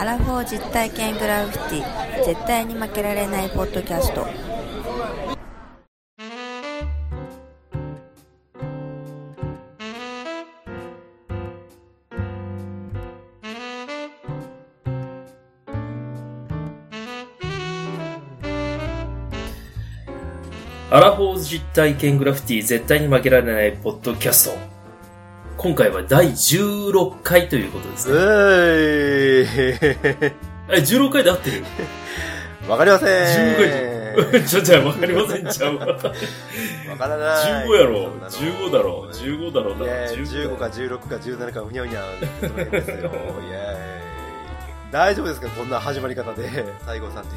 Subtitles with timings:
[0.00, 2.24] アラフォー実体験グラフィティ。
[2.24, 4.24] 絶対に負けられないポッドキャスト。
[20.90, 22.62] アラフォー実体験グラフィティ。
[22.62, 24.77] 絶対に負けられないポッドキャスト。
[25.58, 28.20] 今回は第16回ということですうね。
[28.20, 29.46] ーい。
[30.70, 31.64] え、16回で合ってる？
[32.68, 33.08] わかりません。
[33.08, 34.44] ?15 回で。
[34.46, 35.86] ちょ、じゃあわかりませんちゃうわ。
[35.86, 36.10] わか
[37.08, 37.66] らない。
[37.66, 42.04] 15やろそんなの15だろ ?15 だろいや15 15か16か17かふにゃふにゃ。
[44.92, 46.48] 大丈夫ですかこんな始まり方で。
[46.86, 47.32] 西郷さんって。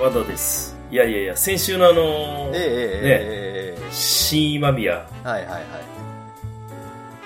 [0.00, 0.76] まだです。
[0.88, 5.99] いやいやいや、先週のあのーええええええ新今宮、ええはいはいはい。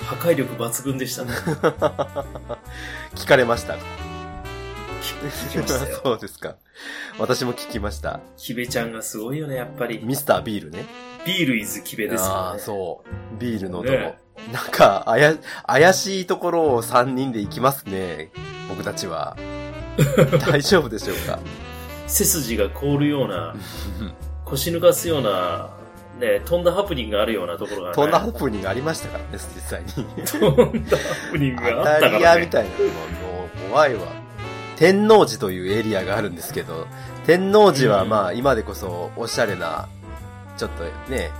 [0.06, 1.32] 破壊力抜群でしたね。
[3.14, 3.74] 聞かれました。
[3.74, 3.78] 聞
[5.52, 6.00] きましたよ。
[6.04, 6.56] そうですか。
[7.18, 8.20] 私も聞きました。
[8.36, 10.00] キベちゃんがすごいよね、やっぱり。
[10.02, 10.84] ミスタービールね。
[11.24, 12.56] ビールイズキベですよあ。
[12.58, 13.38] そう。
[13.40, 13.96] ビールの男。
[13.96, 14.18] ね
[14.52, 15.34] なんか、あや、
[15.66, 18.30] 怪しいところを3人で行きますね。
[18.68, 19.36] 僕たちは。
[20.50, 21.38] 大丈夫でしょうか？
[22.08, 23.54] 背筋が凍るような、
[24.44, 25.70] 腰抜かすような、
[26.18, 27.94] ね、飛んだハプニングがあるようなところが、ね。
[27.94, 29.88] そんなハプニングありましたからね、実際に。
[30.24, 30.38] 飛
[30.78, 32.20] んだハプニングがあったからね。
[32.20, 32.94] 屋みたいなのもも
[33.46, 34.00] う怖いわ。
[34.76, 36.86] 天王寺というエリアがあるんですけど、
[37.26, 39.88] 天王寺はうんまあ今でこそおしゃれな、
[40.56, 41.30] ちょっとね、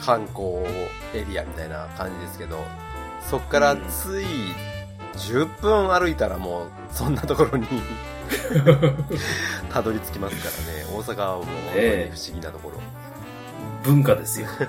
[0.00, 0.64] 観光
[1.14, 2.64] エリアみたいな感じですけど、
[3.28, 4.24] そっからつい
[5.16, 7.66] 10分歩いたらもうそんなところに
[9.72, 10.84] たどり着きますからね。
[10.92, 12.80] 大阪はもう本当にええ不思議なところ。
[13.88, 14.46] 文化ですよ。
[14.48, 14.60] あ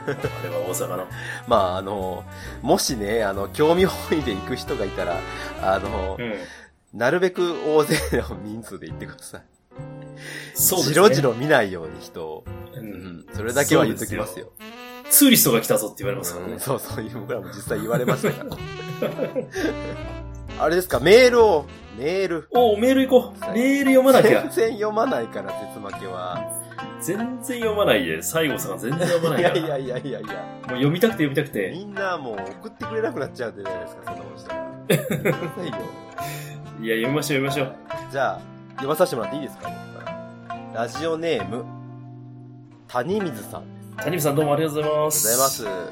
[0.43, 1.07] れは大阪の。
[1.47, 2.23] まああの、
[2.61, 5.17] もしね、あの、興味本位で行く人がいたら、
[5.61, 6.35] あの、うん。
[6.93, 9.41] なるべく大勢の人数で行ってください。
[10.55, 10.93] そうですね。
[10.93, 12.45] じろじろ見ないように人を。
[12.75, 12.79] う。
[12.79, 13.25] うんん。
[13.33, 14.51] それだけは言っときますよ。
[15.09, 16.59] ツーリストが来たぞって言われますからねうん。
[16.59, 18.57] そうそういう、僕らも実際言われましたから。
[20.63, 21.65] あれですか、メールを、
[21.97, 22.47] メール。
[22.51, 23.53] おメール行こう。
[23.53, 24.49] メール読まなき全ゃ。
[24.49, 26.58] 然読まないから、絶負けは。
[27.01, 28.21] 全然読まないで。
[28.21, 29.57] 西郷さんが全然読まないから。
[29.57, 30.29] いやいやいやいやいや。
[30.29, 31.71] もう読みたくて読みたくて。
[31.73, 34.61] みんなもう送ってくれなくなっちゃうんじゃないですか、そんなことしたら。
[35.17, 35.75] くださいよ
[36.81, 37.75] いや、読みましょう読みましょう。
[38.11, 38.39] じゃあ、
[38.71, 39.71] 読まさせてもらっていいですか
[40.73, 41.65] ラジオネーム、
[42.87, 43.63] 谷水さん。
[43.97, 45.27] 谷見さんどうもありがとうございまありす。
[45.27, 45.83] がとうござい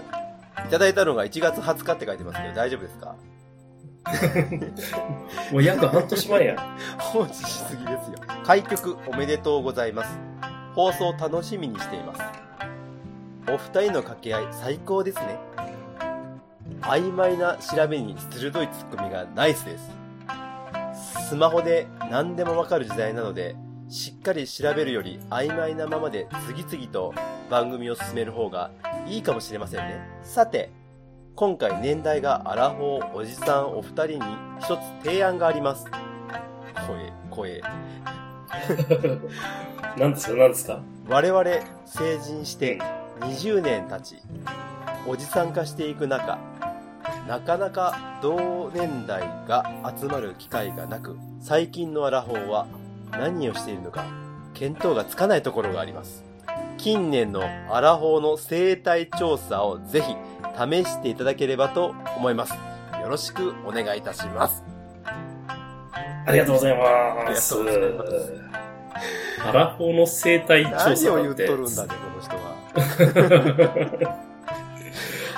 [0.55, 0.67] ます。
[0.67, 3.15] いただいたのが1月20日って書いてますけど、大丈夫ですか？
[5.51, 6.77] もう約半年前や。
[6.97, 8.17] 放置しすぎですよ。
[8.45, 10.17] 開局おめでとうございます。
[10.77, 12.21] 放送楽しみにしています。
[13.51, 15.39] お二人の掛け合い最高ですね。
[16.81, 21.29] 曖昧な調べに鋭いツッコミがナイスです。
[21.29, 23.55] スマホで何でもわかる時代なので、
[23.89, 27.11] しっかり調べるより曖昧なままで次々と
[27.49, 28.69] 番組を進める方が
[29.07, 29.99] いいかもしれませんね。
[30.21, 30.69] さて、
[31.33, 34.19] 今回年代がアラフォーおじさんお二人に
[34.59, 35.87] 一つ提案があります。
[36.85, 37.63] 声、声。
[39.97, 40.33] 何ですか？
[40.37, 40.79] 何ですか？
[41.09, 41.43] 我々
[41.85, 42.79] 成人して
[43.21, 44.17] 20年経ち、
[45.07, 46.37] おじさん化していく中、
[47.27, 49.69] なかなか同年代が
[49.99, 52.67] 集まる機会がなく、最近のアラフォーは
[53.11, 54.05] 何をしているのか、
[54.55, 56.23] 見当がつかないところがあります。
[56.77, 57.41] 近年の
[57.71, 60.15] アラフォーの生態調査をぜひ
[60.55, 62.53] 試していただければと思います。
[63.01, 64.63] よろしくお願いいたします。
[66.25, 66.85] ありがとうございま
[67.35, 67.55] す。
[67.55, 68.46] ありがとうございます
[69.45, 71.35] アラフォーの生態調何を言っ。
[71.35, 72.55] とるんだね、この人は。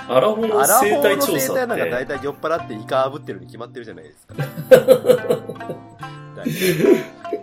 [0.07, 2.07] アラフォーの生態調査っ態なんか大て。
[2.07, 4.35] 体酔っ払ってイカ炙ってるに決まってるじゃないですか。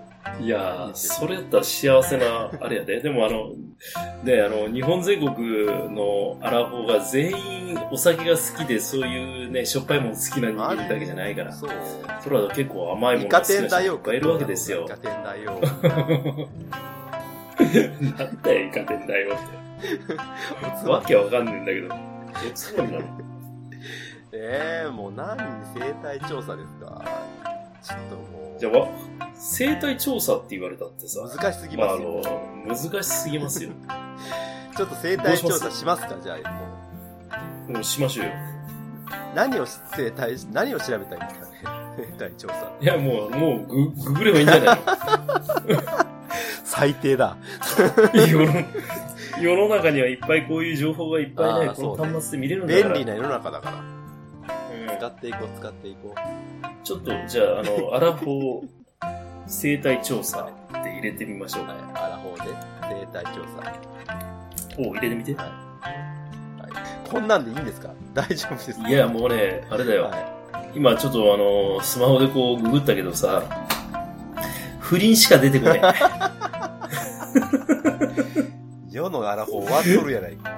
[0.41, 3.01] いやー、それやったら幸せな、あれやで。
[3.03, 3.53] でもあの、
[4.23, 11.53] ね、あの、日本全国のアラフォーが全員お酒が好きで、そういうね、しょっぱいもの好きな人間だけじゃないから。
[11.53, 11.71] そう。
[12.23, 13.67] それは結構甘いものが好きな。
[13.67, 14.89] 人いっぱいいるわけですよイ。
[14.89, 15.59] カ天だよ。
[18.19, 19.39] なんだよ、イカ天だよっ
[20.85, 20.87] て。
[20.91, 21.95] わけわかんねえんだけど。
[22.49, 23.05] おつまみなの？
[24.33, 25.37] ええもう何？
[25.75, 27.03] 生態調査ですか？
[27.83, 28.61] ちょっともう。
[28.61, 28.89] じゃあ、わ？
[29.39, 32.41] 生態調査って言われたってさ、難しすぎまあ、あますよ。
[32.67, 33.71] の、難しすぎますよ。
[34.77, 36.67] ちょっと生態調査しますかじゃあ、も
[37.69, 37.73] う。
[37.73, 38.33] もうしましょうよ。
[39.35, 41.87] 何を生態、何を調べたいんですかね？
[42.19, 42.73] 生態調査。
[42.81, 44.79] いや、もう、もうグ、ググればいいんじゃない
[46.65, 47.37] 最低だ。
[47.79, 48.65] の
[49.41, 52.95] 世の中にはいっぱいこういう情報がいっぱいねこの端末で見れるんだから。
[52.95, 53.77] 便利な世の中だから。
[53.79, 53.97] うん
[54.97, 56.15] 使っていこう、使っていこ
[56.85, 58.67] ちょっと、じゃあ、あの、アラフォー
[59.47, 61.67] 生態調査って入れてみましょうう。
[61.67, 61.73] か。
[61.73, 61.83] はい。
[61.95, 62.51] アラフォーで
[63.13, 63.73] 生態調査。
[64.79, 65.35] お入れてみて。
[65.35, 65.51] はい。
[67.11, 67.91] こんなんでいいんですか？
[68.15, 68.89] 大丈夫ですか？
[68.89, 70.05] いや、もうね、あれだよ。
[70.05, 70.37] は
[70.75, 73.43] 今ちょっとあの、スマホでこうググったけどさ、
[74.81, 75.79] 不倫しか出てこない。
[75.79, 75.83] い。
[78.91, 80.51] 世のアラフォー終わっとるやないか。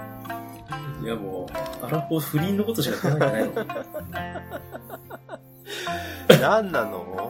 [1.04, 1.46] いやも
[1.82, 3.64] う、アラフォー不倫のことしか考えてないの。
[6.40, 7.27] なんなの？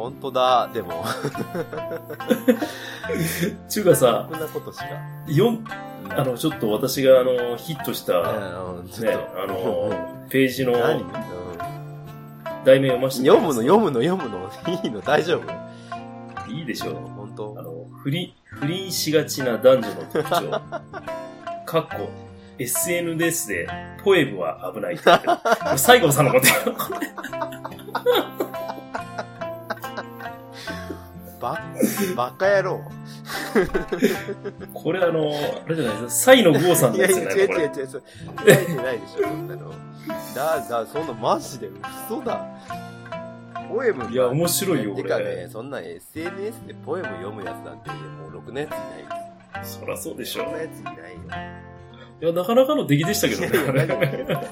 [0.00, 0.68] 本当だ。
[0.72, 1.04] でも、
[3.68, 4.86] ちゅうかさこ、んなことしか。
[5.28, 5.64] よん、
[6.10, 8.28] あの、ちょっと私があの、ヒットした、ね、と。
[9.42, 9.92] あの、
[10.28, 10.72] ページの
[12.64, 14.50] 題名読ませて読むの、読むの、読むの？
[14.84, 15.40] いいの、大丈
[16.46, 16.52] 夫？
[16.52, 16.94] いいでしょう。
[17.16, 17.54] 本当？
[17.58, 17.72] あの、
[18.02, 20.50] 不倫、不倫しがちな男女の特徴。
[21.66, 22.08] かっこ、
[22.58, 23.68] SNS で、
[24.02, 25.36] ポエムは危ないって言ってる。
[25.36, 25.42] こ
[25.72, 26.76] れ西郷さんのことよ。
[31.40, 31.60] ば、
[32.16, 32.80] バカ野郎。
[34.74, 35.30] これあの、
[35.66, 37.64] あれじゃないですか、サイの郷さんのいやいや、やつじゃないのこれ。
[37.64, 37.88] 違う違う違う。
[37.88, 39.70] 書いてないでしょ、そんなの。
[40.34, 41.68] だ、だ、そんなマジで
[42.08, 42.46] 嘘だ。
[43.68, 45.48] ポエムいや、面白いよ、こてかね、れ。
[45.48, 48.78] そんな SNS でポエム読むやつなんて、もうろくなやついな
[49.58, 49.78] いです。
[49.80, 50.98] そらそうでしょそんなやついないよ。
[52.20, 54.48] いや、なかなかの出来でしたけどいやいやね、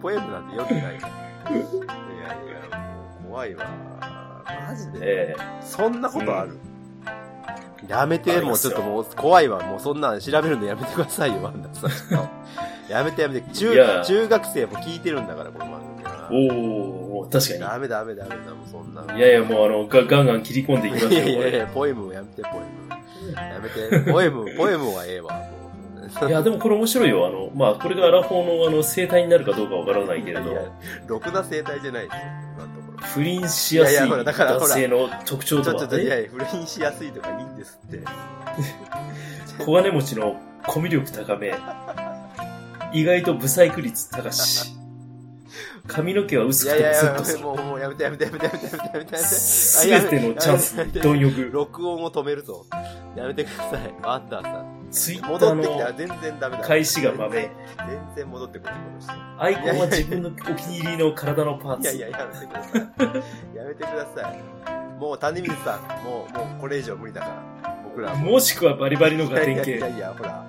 [0.00, 1.00] ポエムなんて読んでないよ。
[1.00, 1.60] いやい
[2.70, 4.19] や、もう怖いわ。
[4.70, 4.98] マジで。
[5.02, 6.58] えそんなことある、
[7.88, 9.60] やめあて、もうちょっともう怖いわ。
[9.64, 11.90] もうそんなん調べるのやめてくださいよ、ワンダさん。
[12.88, 13.52] やめてやめて。
[13.52, 16.28] 中中学生も聞いてるんだから、この番組は。
[16.32, 19.16] えおー、確かダメダメダメだ、もうそんな。
[19.16, 21.32] いやいや、もうあの、ガガンガン切り込んでいきまいしょうよ、これ。
[21.32, 23.36] やいやいや、ポエムをやめて、ポエム。
[23.36, 25.48] やめて、ポエム、 ポエムはええわ、も
[26.26, 26.28] う。
[26.28, 27.26] いや、でもこれ面白いよ。
[27.26, 30.50] あの、まあ、これがアラフォーのあの、生態になるかどうかわからないけれど
[31.06, 32.22] ろくな生態じじゃないですよ、
[32.56, 32.89] 今のところ。
[33.00, 38.00] 不倫しやすい男性の特徴とはちょっと、いやね、いや、不倫しやすいとかいいんですって。
[39.64, 41.54] 小金持ちのコミュ力高め、
[42.92, 44.74] 意外とブサイク率高し、
[45.86, 47.44] 髪の毛は薄くてもスッとする。
[47.44, 49.16] もう、もうやめてやめてやめてやめてやめてやめて。
[49.18, 51.50] すべてのチャンスに貪欲。
[51.50, 52.66] 録音を止めるぞ。
[53.16, 53.94] やめてください。
[54.02, 54.80] ワンダーさん。
[54.90, 56.64] ツイッターの全然ダメだ。
[56.64, 57.52] 開始が豆全然
[57.86, 59.12] 全然戻ってこない、この人。
[59.42, 61.96] アイコンは自分のお気に入りの体のパーツ。
[61.96, 63.56] いやいや、やめてください。
[63.56, 64.98] やめてください。
[64.98, 67.26] もう、谷水さん、もう、もうこれ以上無理だか
[67.62, 67.76] ら。
[67.84, 69.76] 僕らはもうもしくはバリバリのいやガテン系。
[69.78, 70.46] いやいやいや、ほら、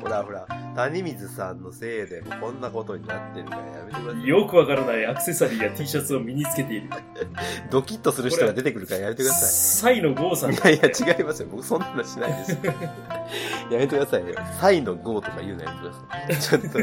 [0.00, 4.26] ほらほら、谷水さんのせいでこんなことになってるからやめてください。
[4.26, 6.90] よくわからないアクセサリーや T シャツを身につけている。
[7.70, 10.54] ドキッとする人が出てくるからやめてくださサイのゴーさんい。
[10.56, 11.48] いやいや、違いますよ。
[11.50, 12.58] 僕そんなのしないですよ。
[13.70, 14.34] やめてくださいよ。
[14.60, 16.60] サイのゴーとか言うのやめてください。
[16.60, 16.78] ちょっと。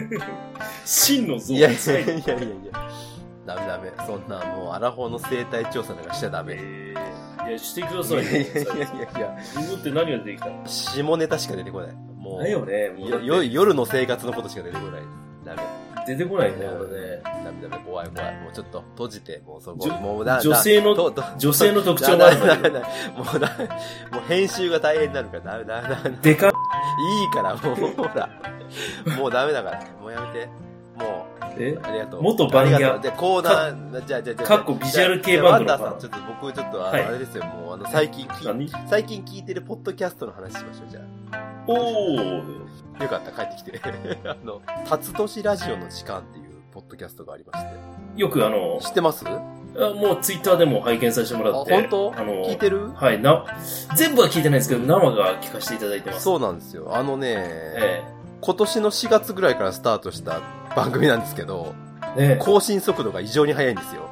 [0.85, 2.89] 真の像いやいやいやいやいや。
[3.45, 3.91] ダメダメ。
[4.05, 6.55] そんなもうアラフォーの生態調査なんかしちゃダメ。
[6.57, 7.01] えー
[7.47, 8.85] いや、してくだいさいいやいやいや
[9.17, 9.35] いや。
[9.75, 10.61] って何が出てきたの？
[10.67, 12.10] 下ネタしか出てこない。
[12.31, 12.44] もう。
[12.44, 12.89] だよね。
[12.89, 15.01] もうよよ夜の生活のことしか出てこない。
[15.45, 15.62] ダメ。
[16.07, 17.22] 出てこないね、これね。
[17.24, 18.36] ダメダメ、怖い怖い。
[18.42, 19.88] もうちょっと閉じて、もうそこ。
[19.88, 20.95] もうだ女性の
[21.38, 22.45] 女性の特徴もあるも
[23.36, 23.48] うだ、
[24.12, 26.18] もう編集が大変になるから、ダメダメダメ。
[26.21, 28.30] でかっいいから、もう、ほら。
[29.16, 29.83] もうダメだから。
[30.02, 30.47] もうやめて。
[30.97, 31.78] もう、え？
[31.83, 32.23] ありがとう。
[32.23, 34.47] 元バンギャありがとうじゃあコーナー、じゃあ、じゃあ、じゃあ。
[34.47, 38.69] かっこビジュアル系バンドさん、ちょっと僕、ちょっと、あれですよ、もう、あの、最近聞い、何？
[38.90, 41.02] 最近聞いてるポッドキャストの話しましょう、じゃ
[41.68, 42.61] おー。
[42.99, 43.03] あ。
[43.03, 43.80] よかった、帰ってきて。
[44.27, 47.71] あの、辰年ラジオの時間っていうポッドキャストがありまして。
[48.15, 49.25] よくあの、知ってます？
[49.25, 51.73] もうツイッターでも拝見させてもらって。
[51.73, 52.13] 本当？
[52.18, 52.91] あの、聞いてる？
[52.94, 53.45] はい、な、
[53.95, 56.23] 全部は聞いてないですけど、生が聞かせていただいてます。
[56.23, 56.89] そうなんですよ。
[56.94, 58.03] あのね、え
[58.41, 60.41] 今年の4月ぐらいからスタートした
[60.75, 61.73] 番組なんですけど、
[62.39, 64.09] 更新速度が異常に速いんですよ。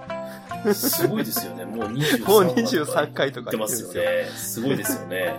[0.65, 0.73] え。
[0.73, 1.65] すごいですよね。
[1.65, 4.29] もう23もう23回とか言ってますよね。
[4.35, 5.35] すごいですよね。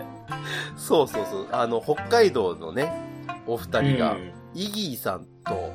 [0.77, 1.47] そうそうそう。
[1.51, 2.91] あの、北海道のね、
[3.47, 5.71] お二人が、うんイギーさんと、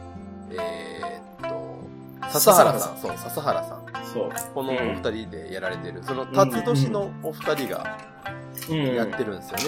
[0.51, 2.99] えーっと、笹原さん。
[2.99, 3.87] そう、笹原さん。
[4.05, 4.31] そう。
[4.55, 6.03] このお二人でやられてる。
[6.05, 7.99] その、辰年のお二人が
[8.69, 8.95] うん。
[8.95, 9.65] やってるんですよね。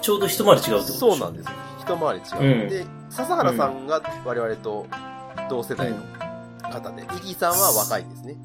[0.00, 1.52] ちょうど一回り違うってことそうなんですよ。
[1.80, 2.62] 一回り違う。
[2.62, 4.86] うんで、笹原さんが我々と
[5.48, 5.96] 同世代の
[6.80, 8.32] 方で、イギーさんは若いんですね。
[8.32, 8.40] イギ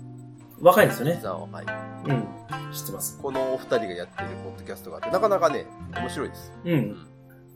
[0.62, 1.20] ー若いんですよね。
[1.22, 1.66] さんは若い。
[2.06, 2.28] うん。
[2.74, 3.18] 知ってます。
[3.22, 6.52] このお二人がやってるポッドキャストがあって、なかなかね、面白いです。
[6.66, 6.72] う。。
[6.72, 7.06] うん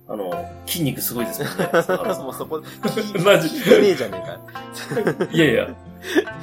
[0.05, 0.33] あの、
[0.65, 1.47] 筋肉すごいですね。
[2.19, 2.61] もうそこ、
[3.23, 5.25] マジ聞いてねえじゃねえか。
[5.31, 5.69] いやいや、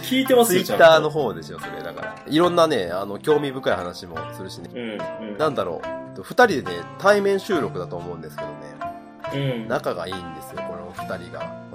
[0.01, 1.83] 聞いてますよ、ツイッターの方でしょ、それ。
[1.83, 2.15] だから。
[2.27, 4.71] いろんなね、あの、興味深い話もするしね。
[4.75, 5.39] うん、うん。
[5.39, 5.83] なんだろ
[6.17, 6.23] う。
[6.23, 9.55] 二人でね、対面収録だと思うんですけどね。
[9.63, 9.69] うん。
[9.69, 11.71] 仲がいいんですよ、この二人が。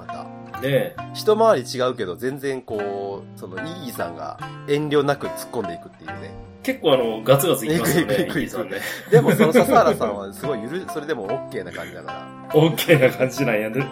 [0.66, 6.34] ね一回り違うけど、全然こう、その、イギーさんが遠慮なく突っ込んでいくっていうね。
[6.64, 8.80] 結構あの、ガツガツいきますよね、 イギーさんね。
[9.12, 12.60] でもその笹原さんはすごいゆる、それでも OK な感じだから。
[12.60, 13.86] オッケーな感じなんやね。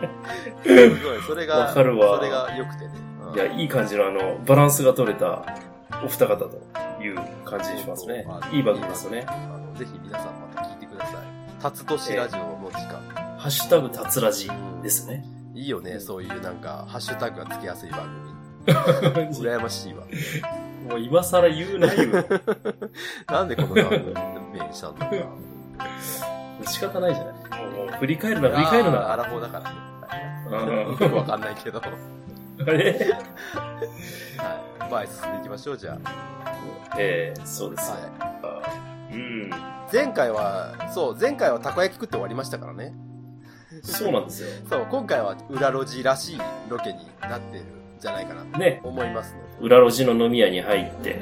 [0.64, 2.92] すごい、それが、わかるわそれが良くてね。
[2.96, 3.04] うん
[3.34, 5.44] いや、いい感じのあの、バランスが取れた
[6.04, 6.62] お二方と
[7.02, 7.16] いう
[7.46, 8.26] 感じにしますね。
[8.52, 9.26] いい番組ですよね。
[9.28, 11.16] あのぜひ皆さんまた聞いてください。
[11.62, 13.02] タツトシラジオの時間。
[13.38, 14.50] ハッシュタグたつらじ
[14.84, 15.24] ですね。
[15.54, 18.02] いいよね、そういうなんか、ハッシュタグがつけやすい番
[18.66, 18.76] 組。
[19.36, 20.06] 羨ましいわ。
[20.90, 22.26] もう今更言うなよ。
[23.28, 24.02] なんでこの番組
[24.68, 25.18] にしたんだろ
[26.62, 27.34] う仕方ないじゃない。
[27.72, 28.56] もう振り返るな、な。
[28.58, 29.30] 振り返るあーアラな。
[29.30, 29.78] フォーだからね。
[30.50, 30.60] うん
[30.92, 31.80] よくわかんないけど。
[31.80, 31.86] は
[32.60, 32.92] あれ？
[32.92, 32.96] い。
[34.92, 35.98] 前進んでいきましょう、じゃ
[36.98, 37.94] ええそうです。
[38.20, 38.48] あ。
[38.48, 38.62] は
[39.12, 39.16] い。
[39.16, 39.50] うん。
[39.92, 42.94] 前回は、そう、前回はたこ焼き食って終わりましたからね。
[43.84, 44.50] そうなんですよ。
[44.70, 46.38] そう、今回は裏路地らしい
[46.70, 47.66] ロケになってるん
[48.00, 49.76] じゃないかなとね、思いますので。
[49.76, 51.22] 裏路地の飲み屋に入って、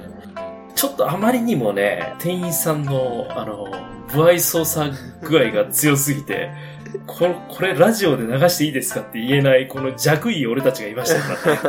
[0.76, 3.68] ちょっとあまりにもね、店員さんの、あの、
[4.08, 4.90] 不愛想さ
[5.22, 6.52] 具合が強すぎて、
[7.08, 11.62] これ、これラジオで流していいですかって言えない、この弱い俺たちがいましたか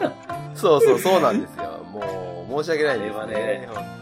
[0.00, 0.14] らね。
[0.54, 1.84] そうそう、そうなんですよ。
[1.92, 3.68] もう、申し訳ないですあれね。
[3.72, 3.97] は本当に。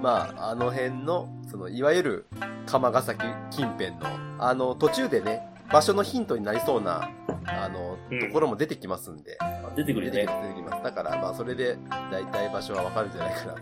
[0.00, 2.26] まあ、あの辺の、その、いわゆる、
[2.66, 3.98] 釜ヶ崎近辺の、
[4.38, 7.10] あの、途中でね、場所のヒントになりそうな、
[7.46, 9.38] あの、うんところも出てきますんで。
[9.76, 10.62] 出てくるよね出てき。
[10.62, 10.82] ます。
[10.82, 11.78] だから、まあ、それで、
[12.10, 13.52] 大体場所はわかるんじゃないかな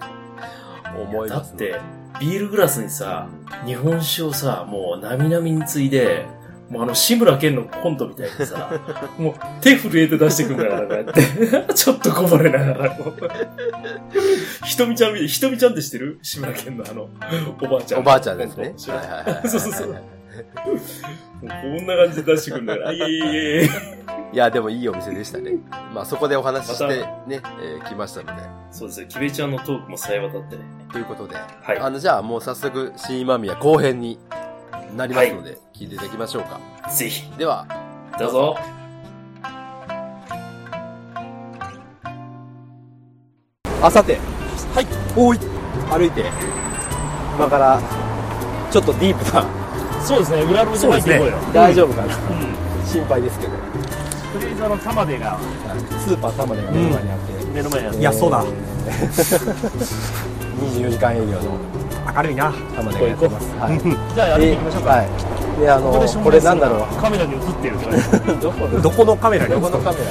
[0.93, 1.73] と、思いだっますので。
[1.73, 1.81] て、
[2.21, 3.29] ビールグラスにさ、
[3.65, 6.27] 日本酒をさ、もう、なみなみについで、
[6.71, 8.71] もうあの、志村けんのコントみたいにさ、
[9.19, 11.23] もう、手震えて出してくんだから、こうやって。
[11.75, 12.97] ちょっとこぼれながら。
[14.67, 16.19] ひとみちゃん見て、ひとみちゃんって知ってる？
[16.23, 17.09] 志村けんのあの、
[17.63, 18.01] おばあちゃん。
[18.01, 19.89] おばあちゃんですねはいはいはいそうそうそう。
[19.89, 19.99] もう
[21.49, 23.71] こんな感じで出してくるんだから、あいやいやいやいや
[24.33, 25.53] いや、でもいいお店でしたね。
[25.95, 28.43] まあ、そこでお話ししてね、えー来ましたので。
[28.73, 30.63] そうですよ、キベちゃんのトークもさえ渡ってね。
[30.93, 34.19] ということで、はいあの、じゃあもう早速、新今宮後編に
[34.97, 36.61] なりますので、聞いていただきましょうか。
[36.91, 37.67] ぜひ、では、
[38.19, 38.57] どうぞ。
[43.81, 44.19] あさて、
[44.75, 44.87] はい、
[45.17, 45.39] おい、
[45.91, 46.25] 歩いて、
[47.37, 47.81] 今から、
[48.71, 49.45] ちょっとディープな、
[50.05, 51.39] そうですね、裏路地入っていこうよ。
[51.53, 52.21] 大丈夫かな、うん。
[52.87, 55.39] 心配ですけど、とりあえずあの、玉出が。
[56.07, 57.99] スーパー玉でが目の前にあって、目の前にあって。
[58.01, 58.45] いやそうだ。
[60.57, 61.59] 24時間営業の。
[62.15, 62.53] 明るいな。
[62.77, 63.47] 玉でがやってます。
[63.59, 63.81] はい。
[64.15, 64.91] じゃあ、やっていきましょうか。
[64.91, 65.09] はい。
[65.61, 67.77] で、あの、これなんだろ カメラに映ってる。
[68.41, 69.05] どこ？
[69.05, 70.05] のカメラにどこのカメラ？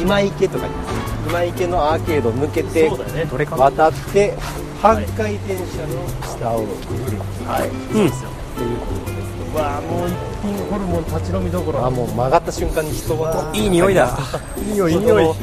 [0.00, 1.01] 今池とか言います
[1.32, 3.26] 今池のアーケード抜けてね。
[3.56, 4.34] 渡って
[4.82, 7.70] 半回転車の下をくぐるはい。
[7.90, 8.28] そうですよ。
[8.28, 9.16] っていうことです
[9.48, 11.86] ねわあ、もう一品ホルモン立ち飲みどころ。
[11.86, 14.14] あもう曲がった瞬間に人がいい匂いだ
[14.58, 15.34] いい匂いいい匂い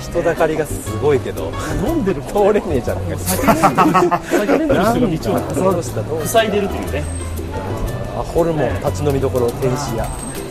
[0.00, 1.52] 人だかりがすごいけど
[1.86, 3.42] 飲んでる通れねえじゃんか酒
[3.82, 4.16] 飲んでる。
[4.30, 4.74] 酒飲んで
[5.10, 7.04] る人が道をそうしたどう塞いでるというね。
[8.16, 10.06] あホルモン立ち飲みどころ天使屋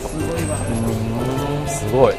[0.06, 0.56] すごいわ。
[0.68, 2.14] うんすごい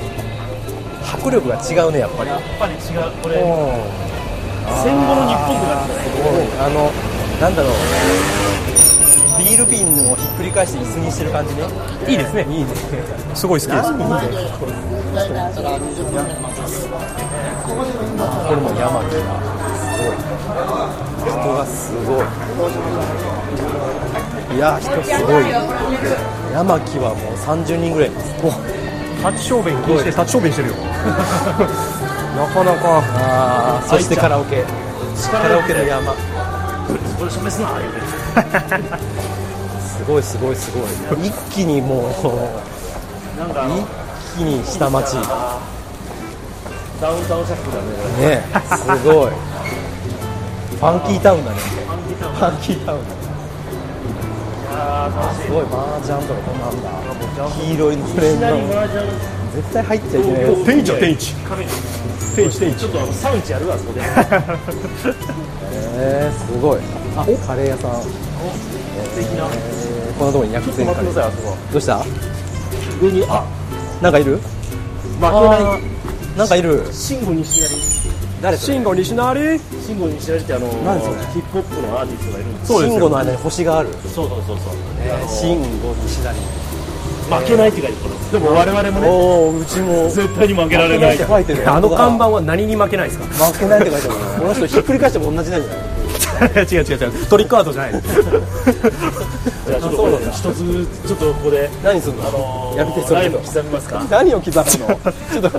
[1.24, 2.30] 迫力が違うねやっぱり。
[2.30, 3.12] やっぱり違う。
[3.24, 3.48] これ、うん。
[4.84, 5.88] 戦後の日本って感じ
[6.20, 6.44] だね。
[6.60, 6.92] あの
[7.40, 7.74] なんだろう。
[9.40, 11.64] ビール瓶をひっくり返して椅子にしてる感じね。
[12.08, 12.46] いいですね。
[12.50, 12.68] いいね。
[13.34, 13.92] すごい好きです。
[13.92, 14.12] これも
[18.76, 19.36] 山木が
[19.80, 20.16] すごい。
[21.24, 22.24] 人がすごい
[24.56, 25.44] いや人すごい。
[26.54, 28.36] 山木はもう30人ぐらいです
[29.24, 30.76] タッチ小便禁止でタッチ小便してるよ。
[32.36, 33.02] なかなか。
[33.16, 34.66] ああそしてカラオケ。
[35.32, 36.12] カラオケの山。
[36.12, 36.18] こ
[37.24, 37.70] れ示すな。
[39.80, 40.80] すごいすごいすご
[41.16, 41.24] い。
[41.28, 42.12] 一気にも
[43.40, 43.66] なんか
[44.36, 45.14] 一気に下町。
[45.14, 45.22] ね
[47.00, 47.82] ダウンタウンシャッフだ
[48.28, 48.44] ね。
[48.78, 49.32] すごい。
[50.80, 51.58] ファンキータウンだね。
[52.20, 53.00] ファンキータウン。
[53.00, 53.23] だいやー、楽しい。
[54.74, 56.90] すごい麻雀とかこんなんだ
[57.50, 59.08] 黄色いのいれんきなりのマージャン
[59.56, 61.66] 絶対入っちゃいけない天一よ天一神
[62.36, 64.02] 天一天一ちょっとあの、サウンチやるわ、そこで。
[65.96, 66.80] えー、すごい
[67.16, 68.10] あカレー屋さん素
[69.16, 69.46] 敵な。
[69.46, 71.58] えーこんなとこに薬ちょっと膳カレー待ってください、あそこ。
[71.72, 72.06] どうした
[73.02, 73.46] 上に、あ、
[74.00, 74.38] なんかいる？
[74.38, 74.42] 負
[75.20, 76.38] けない。
[76.38, 76.86] なんかいる？
[76.92, 78.03] シンゴ西成。
[78.44, 81.16] 誰慎吾西成シンゴ西成ってあの何それ？
[81.32, 83.94] ヒップホップのアーティストがいるんですそうですよ慎吾の間に星がある？
[83.94, 84.76] そうそうそうそう。
[85.30, 86.34] 慎吾西成
[87.40, 88.32] 負けないって書いてる。
[88.34, 91.16] でも我々もね、おおうちも絶対に負けられない。
[91.16, 91.26] って。
[91.26, 91.72] 書いてる。
[91.72, 93.46] あの看板は何に負けないですか？
[93.46, 94.42] 負けないって書いてある。
[94.42, 95.78] この人ひっくり返しても同じなんじゃな
[96.62, 96.66] い？
[96.66, 97.28] 違う違う違う。
[97.30, 102.28] トリックアートじゃないじゃあちょっと一つちょっとここで何すんの？
[102.28, 103.22] あのーやめてそれ。
[103.22, 104.04] ライブ刻みますか？
[104.12, 104.66] 何を刻むの？
[104.66, 104.90] ちょっ
[105.42, 105.50] と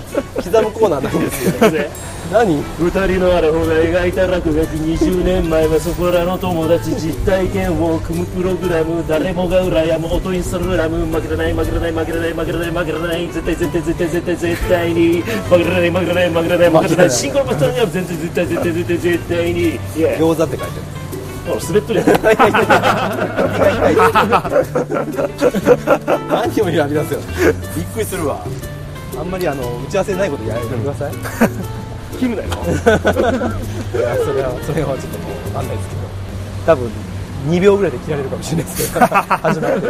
[0.42, 1.70] 刻むコーナーないんですけど。
[1.70, 1.90] で
[2.32, 2.62] 何？
[2.78, 15.20] 二人のアラフォーが描いた落書き20年前はそこらの友達実体験を組むプログラム誰もが羨むオトインストラム負けられない負けられない負けられない負けられない負けられない絶対絶対絶対絶対絶対に。
[15.22, 17.10] 負けられない負けられない負けられない負けられない。
[17.10, 19.78] シングルマスターには全然絶対絶対絶対絶対に。
[20.18, 20.72] 餃子って書いて
[21.44, 22.08] ほら滑っとるやん。
[26.28, 27.20] 何をやりだすよ。
[27.76, 28.44] びっくりするわ。
[29.18, 31.12] あんまりあの打ち合わせないことやめてください
[32.18, 32.48] 切るなよ。
[32.48, 36.00] いやそれはそれはちょっともうわかんないですけど。
[36.66, 36.90] 多分
[37.50, 39.06] 2秒ぐらいで切られるかもしれないですけど。
[39.06, 39.80] 始まって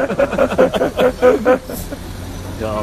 [2.59, 2.83] じゃあ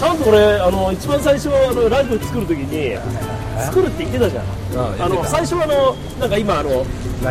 [0.00, 2.96] ちゃんと俺あの一番最初あのライブ作るときに
[3.66, 4.44] 作るって言ってたじゃん。
[4.96, 6.86] あの最初はあのなんか今あの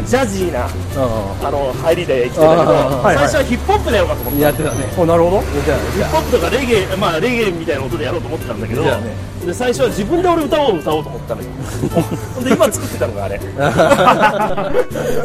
[0.06, 4.86] ジャジーなあの入りで来てたけど、最初はヒップホップでやろうかと思って、やってたね。
[5.00, 11.42] おなるほどヒップホップとかレゲエまあレゲエみたいな音でやろうと思ってたんだけど、で最初は自分で俺歌おう歌おうと思ったの。
[11.42, 11.50] よ
[12.46, 13.42] で今作ってたのがあれ。
[13.58, 14.72] あ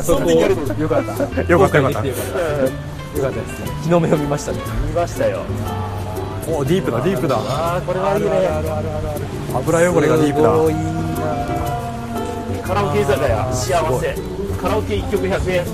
[0.00, 0.62] その時やるの。
[0.80, 1.42] よかった。
[1.44, 2.08] よかったよかった。
[2.08, 3.68] よかったですね。
[3.82, 4.58] 日の目を見ましたね。
[4.88, 5.44] 見ましたよ
[6.46, 7.36] おディープだディープだ。
[7.38, 8.28] ああこれはいいね。
[9.54, 10.50] 油汚れがディープだ。
[12.66, 14.14] カラオケ居酒屋幸せ。
[14.60, 15.64] カラオケ1曲100円。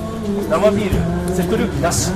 [0.48, 0.90] 生ビー
[1.28, 2.12] ルセット料金なし。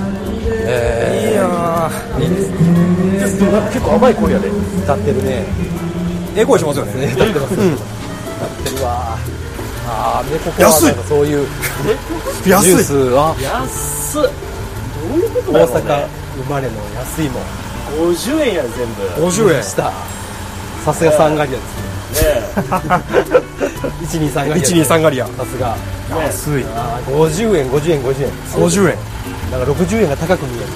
[0.46, 2.23] えいやー。
[2.23, 3.38] いいです
[3.73, 4.49] 結構甘い声やで。
[4.49, 5.44] 歌ってるね。
[6.34, 7.12] ーええ声しますよね。
[7.12, 7.54] 歌ってます。
[7.54, 7.68] 歌っ
[8.73, 9.18] てるわ
[9.87, 10.87] ああ猫コア安い。
[10.87, 11.46] なんかそういう
[12.44, 13.34] ジュー安いスは。
[13.40, 14.23] 安っ。
[14.23, 16.06] どういうことだろう大阪ね
[16.37, 17.42] 生まれの安いもん
[17.96, 19.02] 50円やん全部。
[19.26, 19.62] 50円。
[19.62, 19.92] した。
[20.84, 21.84] さすがサンガリアですね
[24.02, 25.76] 123ガリア123ガリアさすが。
[26.10, 26.14] え。
[26.14, 26.64] ね安い。
[26.74, 28.30] あー50円50円50円。
[28.30, 28.96] 50円。
[29.50, 30.66] だから60円が高く見える。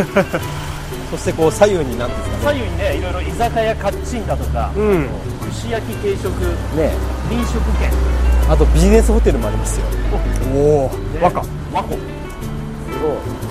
[1.10, 2.36] そしてこう左右になんですかね。
[2.44, 5.08] 左右にねいろいろ居酒屋カッチンだとかうん。
[5.50, 6.30] 串焼き定食
[6.76, 6.92] ね
[7.30, 7.90] 飲食券
[8.48, 9.86] あとビジネスホテルもありますよ。
[10.54, 11.20] おおね。
[11.20, 11.40] 和歌。
[11.72, 13.49] 和光すごい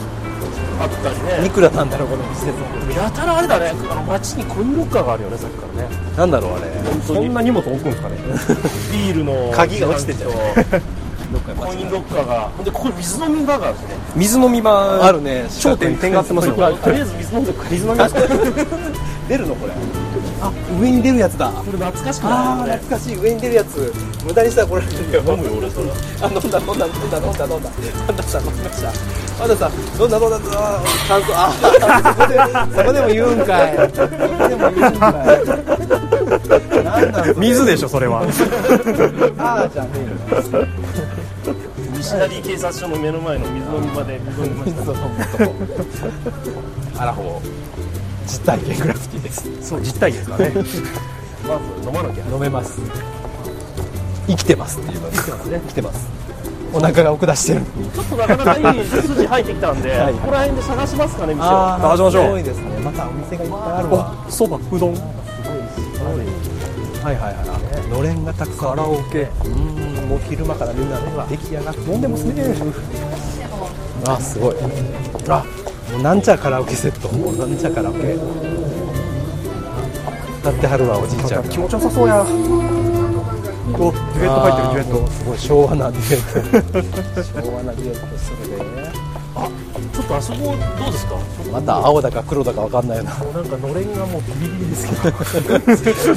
[0.80, 1.46] あったりね。
[1.48, 3.72] いくらなんだろうこのビジネスホテルやたらあれだね。
[3.92, 5.90] あの街にコインロッカーがあるよねさっきからね。
[6.18, 6.72] なんだろうあれ。
[7.06, 8.16] そんな荷物置くんですかね？
[8.92, 10.32] ビールの鍵が落ちてんじゃん。
[10.32, 13.82] コインロッカーがでここに水飲み場があるね。
[14.16, 15.46] 水飲み場あるね。
[15.50, 16.54] 焦点点がってますよ。
[16.56, 18.16] とりあえず水飲んでく水飲みます。
[19.30, 19.74] 出るのこれ
[20.42, 21.50] あ上に出るやつだ。
[21.50, 22.80] 懐かしくああない？
[22.80, 23.18] これ懐かしい。
[23.22, 23.94] 上に出るやつ。
[24.26, 24.84] 無駄にしたらこれ。
[24.84, 24.96] 飲飲
[25.38, 25.88] むよ俺それ。
[26.22, 27.46] あ飲んだ飲んだ飲んだ飲んだ飲んだ。
[27.46, 27.70] 飲んだ
[28.08, 28.92] パンダさん飲みました
[29.40, 29.72] パンダさん
[30.02, 30.40] 飲んだ飲んだ。
[31.08, 31.54] 感想あー
[32.14, 32.34] そこで
[32.78, 33.76] そこでも言うんかい。
[33.94, 34.16] そこ
[34.48, 35.10] でも言うんか
[37.34, 37.36] い。
[37.38, 38.22] 水でしょそれは。
[38.22, 38.32] あー
[39.74, 40.06] じゃねえよ。
[41.98, 44.80] 西成警察署の目の前の水飲み場で水飲みました。
[44.82, 45.54] 水を飲むとこ。
[47.00, 47.28] アラフォー
[48.30, 49.44] 実体験グラフィティです。
[49.62, 50.54] そう実体ですからね。
[50.56, 50.68] まず
[51.88, 52.24] 飲まなきゃ。
[52.32, 52.80] 飲めます。
[54.28, 55.02] 生きてますっていう。
[55.02, 55.62] の生きてますね。
[55.64, 56.08] 生きてます。
[56.72, 57.62] お腹が奥出してる。
[57.96, 61.46] ちょっとなかなかいい筋入ってきたんで、はいここら辺で探しますかね店を。
[61.50, 62.26] あ探しましょう。
[62.26, 62.64] すごいですね。
[62.84, 64.14] またお店がいっぱいあるわ。
[64.28, 67.36] おそばうどんはいはいはい。
[67.90, 68.70] のれんがたくさん。
[68.70, 69.28] カラオケ。
[69.46, 70.10] うん。
[70.10, 71.92] もう昼間からみんな出来上がって。
[71.92, 72.34] 飲んでますね。
[74.06, 74.56] あすごい。
[75.30, 75.44] あ
[75.92, 77.10] もうなんちゃカラオケセット。
[77.10, 78.18] もうなんちゃカラオケ。
[80.42, 81.50] 歌ってはるわおじいちゃんが。
[81.50, 82.22] 気持ちよさそうや。
[82.22, 85.12] おデュエット入ってるデュエット。
[85.12, 86.24] すごい昭和なデュエッ
[86.72, 87.42] ト。
[87.42, 88.90] 昭和なデュエットするで。
[89.94, 91.16] ちょっとあそこどうですか？
[91.52, 93.14] また青だか黒だかわかんないよな。
[93.16, 94.88] なんかのれんがもうギリギリです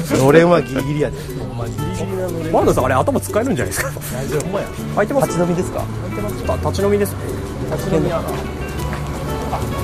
[0.09, 3.91] けどのれんはギリギリやでほんまにギリギリなのれんワンダさんあれ頭使えるんじゃないですか？
[4.13, 4.41] 大丈夫。
[4.41, 4.67] ほんまや。
[4.67, 5.27] 入ってます？
[5.27, 5.85] 立ち飲みですか？
[6.47, 7.15] た立ち飲みです。
[7.71, 8.29] 立ち飲みやな。
[8.29, 8.33] い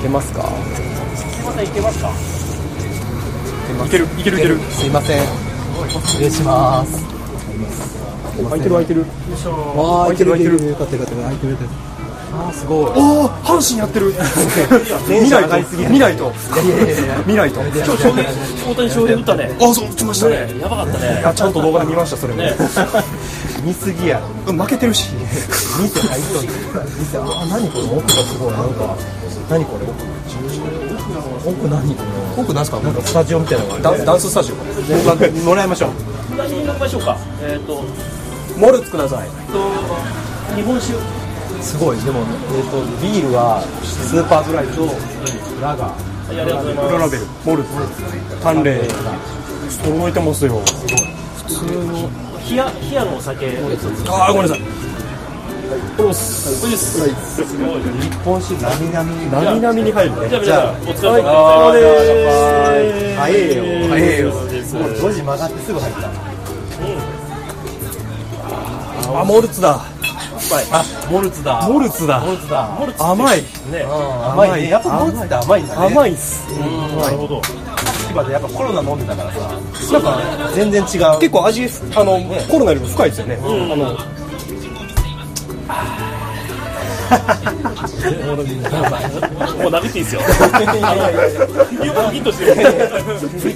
[0.02, 0.42] けますか？
[1.14, 1.98] すいませんいけます？
[2.02, 2.10] か
[3.86, 4.38] いけるいける。
[4.38, 4.86] いけるす。
[4.86, 5.20] いません。
[6.06, 7.04] 失礼します。
[8.44, 9.04] 空いてる空いてる。
[9.76, 10.64] わあいけるいける。
[10.66, 11.56] よかったよかった開いてる。
[12.32, 12.92] あーすごい。
[12.96, 14.12] おお阪神やってる。
[15.08, 15.40] テ ン見ないと。
[15.40, 16.24] ション上がりすぎ見ないと。
[16.24, 17.04] いやいやいや。
[17.04, 18.12] いや見ないと今日翔平
[18.70, 19.56] 大谷翔平打ったね。
[19.60, 20.36] あそう打ちましたね。
[20.46, 21.20] ねやばかったね。
[21.20, 22.42] いやちゃんと動画で見ましたそれも。
[22.42, 22.54] ね。
[23.64, 24.20] 見すぎや。
[24.46, 25.10] うん負けてるし。
[25.82, 26.40] 店入っと。
[26.40, 26.48] んね
[26.98, 28.52] 店あ何この奥がすごい。
[28.52, 28.96] なんか
[29.50, 29.84] 何これ？
[31.44, 31.94] 奥奥何？
[31.94, 32.78] これ僕なんすか？
[32.80, 34.54] なんかスタジオみたいなダンダンススタジオ。
[35.44, 35.90] もらいましょう。
[36.36, 37.16] 何に飲みましょうか？
[37.42, 37.82] えっ、と。
[38.56, 39.26] モルツください。
[39.26, 39.58] えっと
[40.56, 40.94] 日本酒。
[41.62, 41.96] すごい。
[41.98, 42.20] でも
[42.56, 44.86] えっ、とビールはスーパードライと
[45.60, 45.80] ラガー。
[45.82, 46.86] はいありがとうございます。
[46.86, 47.26] プロラベル。
[47.44, 47.68] モルツ。
[48.42, 48.80] 淡麗。
[49.82, 50.60] 覚えてますよ。
[51.38, 52.08] 普通の
[52.48, 53.58] 冷や冷やのお酒。
[54.08, 54.60] ああごめんなさい
[55.96, 57.80] これすごい。
[57.80, 59.30] 日本酒なみなみ。
[59.30, 64.48] なみなみに入るねじゃあ皆さん、お疲れ様あでー早えよ、早えよ。
[64.48, 66.10] ですもう5時曲がってすぐ入った。
[69.20, 69.80] あモルツだ
[70.72, 71.68] あ、モルツだ。
[71.68, 73.10] モルツだモルツだ。
[73.10, 73.42] 甘い。
[73.42, 73.84] ね。
[73.84, 74.62] 甘い。
[74.62, 74.70] ね。
[74.70, 75.62] やっぱモルツって甘い。
[75.62, 75.86] んだね。
[75.94, 76.12] 甘い。
[76.12, 77.42] っすなるほど。
[78.10, 79.38] 今でやっぱコロナ飲んでたからさ。
[79.92, 81.18] なんか全然違う。
[81.20, 81.62] 結構味
[81.94, 82.18] あの
[82.50, 83.10] コロナよりも深い。
[83.10, 83.42] ですよねあ
[83.76, 84.19] の
[87.10, 87.16] も
[89.68, 90.20] う殴っていいですよ。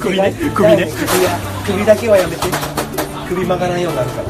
[0.01, 0.89] 首ね首ね
[1.67, 2.43] 首だけはやめて。
[3.29, 4.29] 首曲がらないようになるから。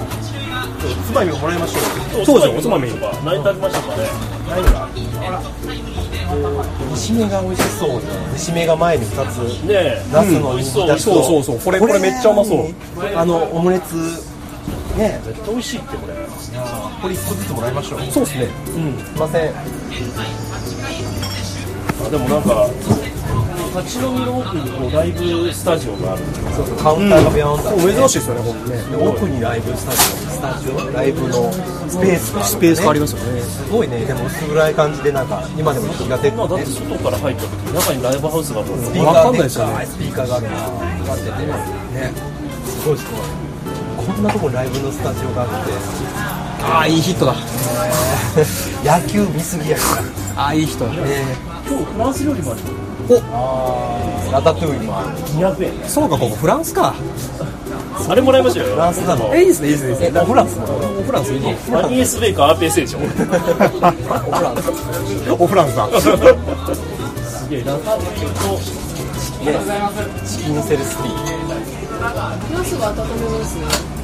[0.84, 1.78] つまみをもらいましょ
[2.20, 2.24] う。
[2.24, 2.88] そうじゃんおつまみ
[3.24, 4.06] 何食べましたかね。
[4.50, 4.88] 何が
[6.90, 7.96] 煮しめが美味しそうね。
[8.34, 9.38] 煮しめが前に2つ。
[9.64, 10.02] ねえ。
[10.12, 10.90] ナスの美味しそう。
[10.92, 12.66] 煮そうそうそうこれこれめっちゃうまそう
[13.16, 13.94] あのオムレツ
[14.96, 15.20] ね。
[15.24, 16.14] 絶対美味しいってこれ。
[16.14, 18.00] これ1個ずつもらいましょう。
[18.10, 18.48] そうっすね。
[18.64, 18.80] すい
[19.18, 19.52] ません。
[22.06, 22.68] あでもなんか。
[23.74, 26.22] 立ち飲みの奥にこうライブスタジオがある。
[26.54, 27.82] そうそうカウンターがビヨーンとあって。
[27.82, 28.76] 珍しいですよねほんとね。
[28.76, 31.52] で奥にライブスタジオスタジオライブの
[31.88, 33.40] スペースがね、スペースがありますよね。
[33.40, 34.04] すごいね。
[34.06, 39.74] でも薄暗い感じでなんか今でも気が出てまあだっねて外から入った時中にライブハウスがあるスピーわカーでかんないですよね。
[39.74, 40.50] かいスピーカーがあるな。
[40.54, 41.30] がってて。
[41.34, 42.14] ね。
[42.62, 43.53] すごいすごい
[43.94, 45.54] こんなとこにライブのスタジオがあって。
[46.62, 47.34] ああいいヒットだ。
[48.84, 49.82] 野球見すぎやか
[50.36, 50.92] らああいいヒットだ。
[50.92, 52.60] ね今日フランス料理もある。
[54.32, 55.08] ラタトゥーイもある。
[55.36, 55.88] 200円。
[55.88, 56.94] そうかここフランスか。
[58.08, 58.66] あれもらいましたよ。
[58.66, 60.10] フランスなのえいいですねいいですね。
[60.20, 60.66] フランスの
[61.06, 61.56] フランスいいね。
[61.72, 62.98] アニエスベーカー RPS でしょ。
[65.38, 65.88] おフランスだ。
[66.00, 68.58] すげえ、ラタトゥイユと
[70.26, 71.43] チキンセルスティ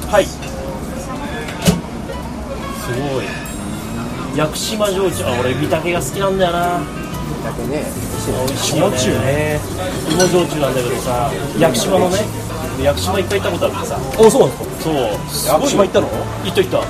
[0.09, 0.25] はい。
[0.25, 0.33] す
[2.97, 3.25] ごい。
[4.37, 6.59] 屋久島焼酎、あ、俺、御嶽が好きなんだよな。
[7.41, 7.83] だけね
[8.47, 9.25] 美味しいよね。
[9.25, 9.59] ね
[10.11, 12.19] 芋焼酎なんだけどさ、屋久島のね、
[12.81, 14.83] 屋久島一回行ったことあってさ、おそうなんですか？
[14.83, 16.07] そう、屋久島行ったの？
[16.07, 16.77] 行った行った。
[16.77, 16.87] あの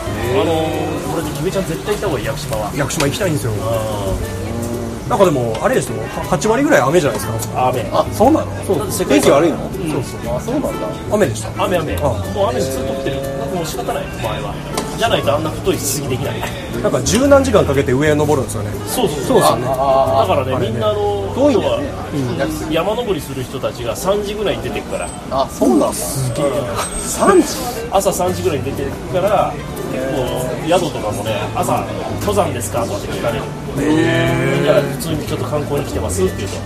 [0.67, 2.71] ー、俺、キメちゃん絶対行った方がいい、屋久島は。
[2.75, 3.55] 屋久島行きたいんですよう
[5.11, 5.99] なんかでもあれですよ。
[5.99, 7.67] は8割ぐらい雨じゃないですか。
[7.67, 7.67] ん。
[7.67, 7.83] 雨。
[7.91, 8.47] あそうなの？
[8.47, 9.59] だって世界天気悪いの？
[9.59, 10.87] うん、あそうなんだ。
[11.11, 11.51] 雨でした？
[11.65, 11.99] 雨雨。
[11.99, 12.15] あ。
[12.31, 13.19] もう雨ずっと降ってる。
[13.51, 14.55] もう仕方ない、前は。
[14.95, 16.39] じゃないとあんな太い杉できない。
[16.81, 18.71] なんか十何時間かけて上へ登るんですよね。
[18.87, 19.41] そうそうそう。
[19.41, 19.67] ですよね。
[19.67, 21.59] だからね、みんなあの、遠いね。
[21.59, 21.83] 要は
[22.71, 25.79] 山登りする人たちが3時ぐらいに出てくから、あそうなん。
[25.79, 27.59] だ3時
[27.91, 29.51] 朝3時ぐらいに出てくから、
[29.91, 30.23] 結構、
[30.67, 31.85] 宿とかもね、朝、
[32.21, 32.83] 登山ですか？
[32.85, 33.43] とかって聞かれる。
[34.63, 36.57] じゃあ、普通にちょっと観光に来てますって言うと。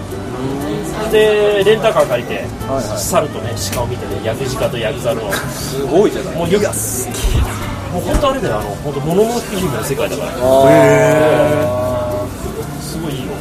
[1.11, 2.45] で、レンタカー借りて、
[2.97, 5.31] 猿とね、鹿を見てね、ヤクジカとヤクザルを。
[5.33, 7.47] すごいじゃないもう、いや、すげえな。
[7.93, 10.31] もう本当あれだよ、あの、本当、もののけ姫の世界だから。
[12.81, 13.31] すごいいいよ。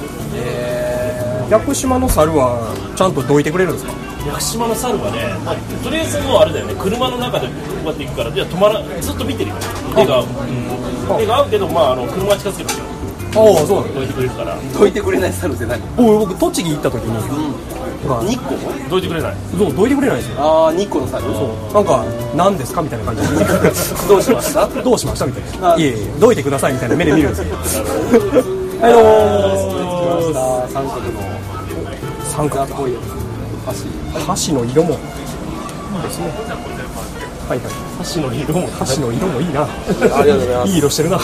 [1.50, 3.92] 屋久島の猿はちゃんとどいてくれるんですか？
[4.26, 7.52] 屋久島の猿はね、まあ、とりあえずもうあれだよね、車の中でこ
[7.84, 9.56] うやって行くから、いや止まらずっと見てるよ、
[9.94, 10.26] 目が合う、
[11.18, 12.78] 目が合うけど、まあ、あの車近づけばよ、
[13.58, 14.00] ああそうなんだ。
[14.00, 15.80] どいてくれるから、どいてくれない猿って何？
[15.96, 17.24] 僕僕栃木行った時に、なん。
[18.04, 18.56] か日光
[18.90, 20.36] どいてくれない、そうどいてくれないんですよ。
[20.40, 21.24] ああ日光の猿？
[21.74, 22.04] なんか
[22.36, 23.22] 何ですかみたいな感じ。
[23.22, 23.28] で
[24.08, 24.66] どうしました？
[24.68, 25.74] どうしましたみたいな。
[25.74, 25.76] あ。
[25.78, 27.54] いえいえどいてくださいみたいな目で見るんですよ。
[28.80, 31.12] はいどうも三角の。
[32.24, 32.64] 三角。
[32.64, 33.23] っぽいやつ
[33.64, 34.52] 箸。
[34.52, 34.94] の色も。
[34.94, 36.26] いいですね。
[37.48, 37.68] はいはい。
[37.98, 39.62] 箸の色も、箸の色もいいな。
[39.62, 39.68] あ
[40.22, 40.70] りがとうございます。
[40.70, 41.16] いい色してるな。
[41.16, 41.20] い。
[41.20, 41.22] い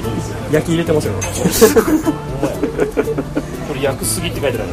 [0.00, 1.14] 色ですよ、焼き入れてますよ。
[3.68, 4.68] これ、焼くすぎって書いてある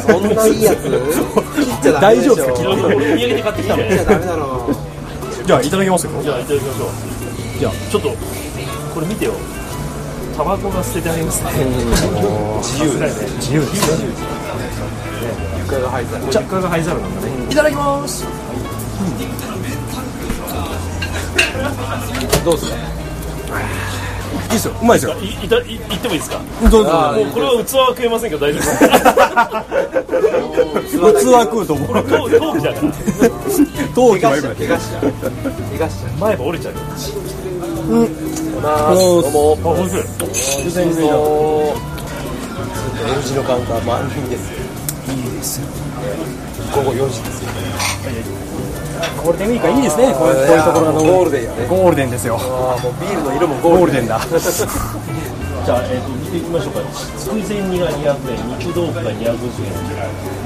[0.00, 0.78] そんないいやつ？
[2.00, 2.60] 大丈夫ですか？
[2.60, 4.70] いや俺、お土産で買ってきたの、切っちゃダメだろ
[5.46, 6.88] じゃあいただきますよじゃあ、いただきましょう、
[7.58, 8.08] じゃあ、ちょっと、
[8.94, 9.32] これ見てよ、
[10.36, 11.50] タバコが捨ててありますね、
[12.62, 14.08] 自由ね、自由ですね
[15.66, 16.20] 床が入った。
[16.30, 17.32] じゃ床が灰皿なんだね。
[17.50, 18.24] いただきます。
[22.44, 24.74] どうですかいいですよ。
[24.80, 25.16] うまいですよ。
[25.20, 26.40] いいたい言ってもいいですか？
[26.70, 26.90] どうぞ。
[26.92, 28.62] あもうこれは器は食えませんけど大丈夫
[30.80, 30.96] です。
[30.96, 31.88] 器食うと思う。
[31.88, 32.92] これ頭頭皮だから
[33.94, 35.02] 陶器はよくない怪我しちゃう。
[35.02, 35.50] 怪我しちゃう。
[35.78, 36.12] 怪我しちゃう。
[36.20, 36.80] 前歯折れちゃうよ。
[36.80, 37.18] ますど
[37.98, 39.74] うも。
[39.84, 39.90] い
[40.70, 41.74] 全然の
[43.08, 44.65] L 字のカウンター満員です
[45.46, 45.68] ですよ。
[46.74, 47.50] 午後4時ですよ。
[49.22, 50.10] ゴールデンウィークはいいですね。
[50.18, 50.98] こういうところの。
[50.98, 51.68] ゴールデンやね。
[51.68, 52.38] ゴールデンですよ。
[52.38, 54.18] もうビールの色もゴールデンだ。
[55.66, 56.80] じゃあ、えっ、と、見ていきましょうか。
[57.18, 59.74] つくぜ煮が200円、肉豆腐が250円。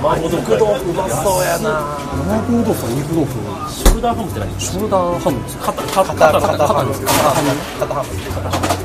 [0.01, 2.01] 麻婆豆腐がうまそうやな。
[2.25, 3.37] 麻婆豆腐と肉豆腐。
[3.69, 8.81] ショルダーハムって何ショルダーハムです肩、肩、肩肩、肩肩、ハム肩ハム肩ハム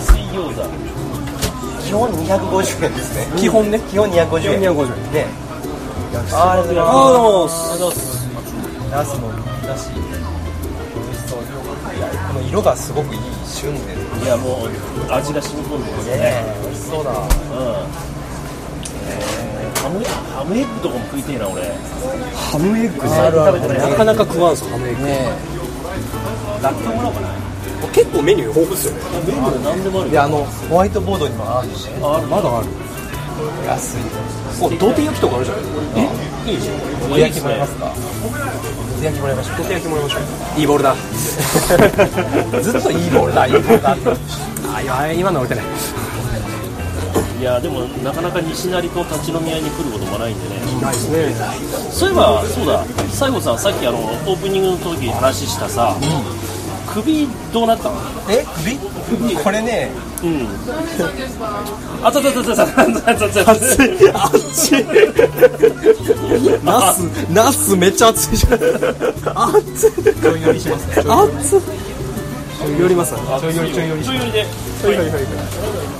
[0.00, 0.94] 水餃子。
[1.03, 1.03] 基
[1.94, 3.26] 本250円ですね。
[3.40, 3.78] 基本ね。
[3.90, 4.60] 基本250円。
[4.60, 5.12] 基本250円。
[5.12, 5.26] ね。
[6.32, 7.80] あありがとうございあます。
[7.80, 7.86] の
[8.90, 9.28] ナスも
[9.66, 10.08] だし美味
[11.18, 11.26] し。
[11.26, 11.38] そう
[11.96, 14.04] いやこの色がすごくいい旬でね。
[14.22, 16.20] いや、もう、味が染み込んでますよね。
[16.22, 17.10] え美味しそうだ。
[19.82, 20.02] ハム、
[20.34, 21.62] ハムエッグとかも食いてえな、俺。
[22.34, 23.06] ハムエッグ
[23.90, 25.04] なかなか食わんすよハムエッグ。
[25.04, 25.30] ね
[26.62, 27.28] ラッキョもらおうかな。
[27.94, 29.00] 結構メニュー豊富っすよね。
[29.24, 30.10] メニュー何でもある。
[30.10, 31.88] であのホワイトボードにもあるし。
[32.02, 32.26] ある。
[32.26, 32.66] まだある。
[33.66, 34.00] 安い。
[34.60, 35.64] お土手焼きとかあるじゃない。
[36.46, 36.52] え？
[36.52, 36.76] いいじゃん。
[37.08, 37.94] 土手焼きもらえますか？
[37.94, 40.60] 土手焼きもらいましょう土手焼きもらいましょう。
[40.60, 40.94] いいボールだ。
[42.60, 44.10] ずっといいボールだいいボールだって
[44.74, 45.64] あいや今のは打てない。
[47.40, 50.56] いや、でも、なかなか西成と立ち飲み屋に来ることもないんでね。
[50.80, 51.34] ないですね。
[51.90, 55.94] そういえば、そうだ、西郷さん、さっきあの、オープニングの時話したさ、
[56.86, 57.96] 首どうなったの？
[58.28, 58.78] え首？
[59.28, 59.36] 首。
[59.36, 59.90] これね。
[60.22, 60.46] うん。
[62.02, 62.40] あ熱い熱
[64.74, 64.84] い
[66.62, 75.26] ナスナスめっちゃ熱いじゃん熱いちょいし熱いちょい寄ちょい寄ちょい寄ちょいちょい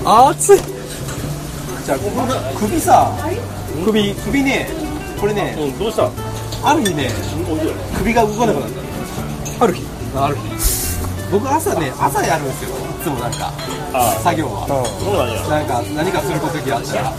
[0.05, 0.57] 熱い
[1.85, 1.97] じゃ
[2.57, 3.11] 首さ
[3.83, 4.69] 首首ね
[5.19, 6.09] これねどうした
[6.63, 7.09] ある日ね
[7.97, 8.69] 首が動かなくなっ
[9.59, 9.83] たある日
[10.15, 10.74] ある日
[11.31, 12.69] 僕朝ね朝やるんですよ。
[12.69, 13.51] いつもなんか
[13.93, 14.67] あ作業は。
[14.67, 15.41] そうなんや。
[15.47, 17.13] なんか何かする時あったら。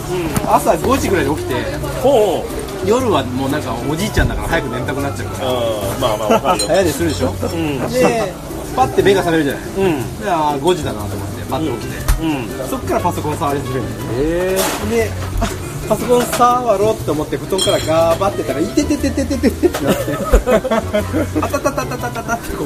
[0.55, 1.55] 朝5時ぐらいに起きて
[2.01, 2.87] ほう。
[2.87, 5.51] 夜はもうなんかおじいちゃんだから早く寝たくなっちゃうから。
[5.51, 5.53] う
[5.97, 6.67] ん、まあまあ、わかるよ。
[6.67, 7.31] 早寝するでしょ？
[7.31, 7.91] うん。
[7.91, 8.33] で
[8.75, 9.63] パッて目が覚めるじゃない。
[9.63, 10.19] うん。
[10.21, 12.69] であー5時だなと思ってパッて起きて、うん。
[12.69, 13.83] そっからパソコン触り始める。
[14.21, 14.57] え。
[14.89, 15.49] であ
[15.87, 20.17] パソコン触ろうって思って布団からガーバってたらいてててててててってなって
[21.41, 22.65] あたたたたたたたってこ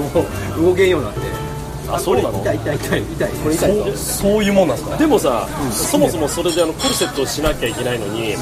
[0.58, 1.51] う動けんようになって
[1.96, 2.42] あ、そうなの？
[2.42, 4.98] 痛い痛い痛い痛いこれ痛いそうそういうもんなんですか？
[4.98, 8.36] でもさ、そもそもそれであのコルセットをしなきゃいけないのに、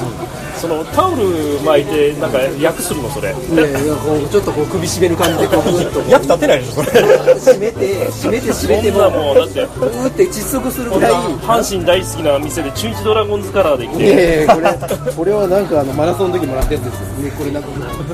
[0.56, 3.10] そのタオル巻いてなんか訳するの？
[3.10, 3.30] それ。
[3.30, 7.02] いやいやこうちょっとこう首絞める感じでこうグッと役立てないでしょそれ。
[7.34, 9.62] 締めて締めて締めてそんなもうだって。
[9.62, 11.12] うーって窒息するぐらい。
[11.40, 17.06] 阪神大好きな店で中日ドラゴンズカラーで来いて、やいやこれこれはなんかあのマラソンの時もらったやつですよ。
[17.24, 17.68] ねこれなんか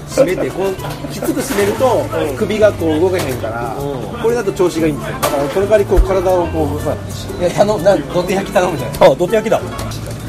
[0.09, 0.75] 締めてこう
[1.13, 3.77] きつく締めると首がこう動けへんから
[4.23, 6.95] これだと調子がいいんですよだからその代わりこう体をこうさ
[7.41, 9.61] いや頼むな土手焼き頼むじゃないあ土手焼きだ。
[9.61, 9.65] す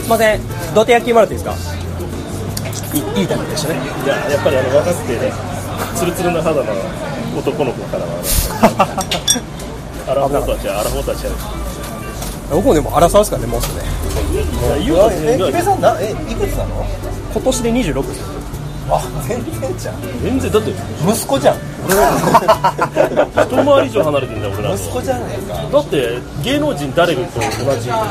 [0.05, 0.41] いません。
[0.73, 2.97] 土手焼きもらっていいですか？
[2.97, 3.79] いいいタイプでしたね。
[4.05, 5.31] いややっぱりあの若くてね、
[5.95, 6.73] ツルツルな肌の
[7.37, 8.11] 男の子か らは、
[10.07, 11.31] アラフォーたちはアラフォーたちは、
[12.51, 13.85] 僕もでも荒沢ですからねもうすぐね
[15.33, 16.85] え、キベさんな、え、いくつなの？
[17.33, 18.21] 今年で26です
[18.89, 19.95] あ、全然じゃん。
[20.23, 20.71] 全然だって
[21.05, 21.57] 息子じゃん。
[21.57, 24.69] 一回り以上離れてんだよ俺ら。
[24.71, 25.53] と息子じゃないか。
[25.71, 28.07] だって芸能人誰と同じ年ぐらいじなの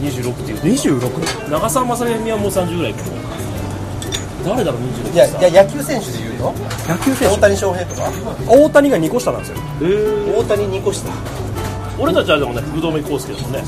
[0.00, 3.10] 26っていう26長澤まさみはもう30ぐらいかも
[4.44, 6.54] 誰だろう26っていや、さいや、野球選手で言うと
[6.88, 8.10] 野球選大谷翔平とか？
[8.10, 9.56] 手大谷が2個下なんですよ。
[10.38, 11.08] 大谷2個下
[12.00, 13.62] 俺たちあれだもんね福留孝介だもんね。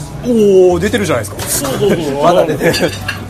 [0.71, 1.69] おお出てるじゃないですか。
[1.69, 2.23] そうそうそう。
[2.23, 2.73] まだ出てる。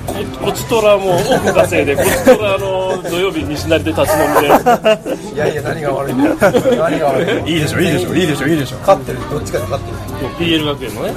[0.07, 0.15] こ
[0.47, 5.35] こちとらもう億稼いで こちとらあの土曜日西成で立ち飲みで。
[5.35, 6.37] いやいや、何が悪いんだよ。
[6.41, 7.47] 何が悪いんだよ。
[7.47, 8.77] いいでしょいいでしょいいでしょいいでしょ。
[8.79, 9.19] 勝ってる。
[9.31, 10.59] どっちかで勝ってる。
[10.61, 11.13] PL 学園のね。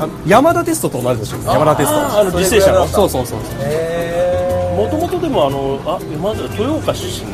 [0.00, 1.36] あ山田テストと同じでしょ。
[1.52, 2.20] 山田テスト。
[2.20, 2.86] あの履正社の。
[2.88, 7.26] そうそうそうへもともとでもあのあまず豊岡出身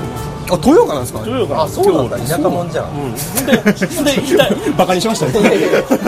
[0.50, 1.20] あ豊岡なんですか？
[1.20, 2.90] 豊岡あ、そうなんだ、田舎者じゃん。
[2.90, 3.14] うん。
[3.14, 3.20] で
[4.12, 5.26] で痛いバカにしました。
[5.26, 6.00] ねいやいや全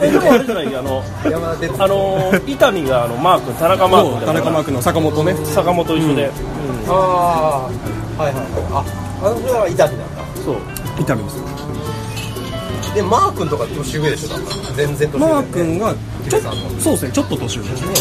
[0.00, 5.34] えでもあれじゃないあの然山田哲あの伊丹があのマー君田中マー君だから田中マークの坂本ね。
[5.46, 6.30] 坂本一緒で、
[6.88, 7.68] あ
[8.18, 8.44] あはいはいはい。
[8.72, 8.84] あ
[9.22, 10.22] あの人は伊丹なんだ。
[10.44, 10.56] そう。
[10.98, 11.44] 伊丹ですよ
[12.94, 14.28] でマー君とか年上でしょ？
[14.28, 15.94] だから全然年上マー君が
[16.28, 16.40] ちょ
[16.80, 17.12] そうですね。
[17.12, 17.68] ちょっと年上。
[17.68, 17.92] ですね。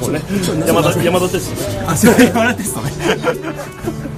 [0.00, 0.20] こうね。
[0.66, 1.38] 山田山田哲
[1.86, 2.90] あそれ山田テストね。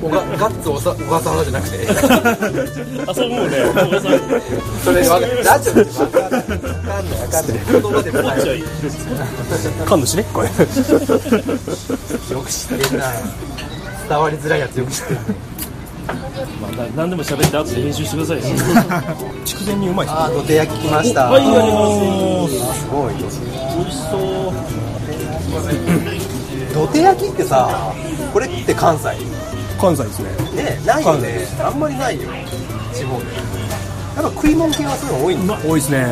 [0.03, 1.87] おがガッツ小さ小笠原じゃなくて。
[3.07, 3.63] あそう思うね。
[3.65, 4.19] お父さん
[4.83, 5.45] それわかる。
[5.45, 6.41] ラジオってわかんない。
[6.41, 7.21] わかんない。
[7.21, 7.57] わかんない。
[7.71, 8.37] 言葉でもない。
[8.37, 8.59] こっちはい。
[8.59, 8.63] い。
[9.87, 10.55] 神主ねこれよ
[12.41, 13.05] く知ってんな
[14.09, 14.61] 伝わりづらい。
[14.61, 15.21] やつよく知ってる
[16.61, 18.45] まあ、な何でも喋って後で編集してくださいよ。
[19.45, 21.27] 筑前にうまいああ土手焼き来ました。
[21.27, 23.15] はいありがとうございますすごい。
[23.15, 24.71] 美味しそう。
[26.75, 27.93] 土手焼きってさ
[28.33, 29.17] これって関西？
[29.81, 30.63] 関西ですね。
[30.63, 31.47] ねないよね。
[31.63, 32.29] あんまりないよ。
[32.95, 33.25] 地方で。
[34.17, 35.59] やっぱ食い物系はそういうの多いんだ。
[35.65, 36.07] 多いですね。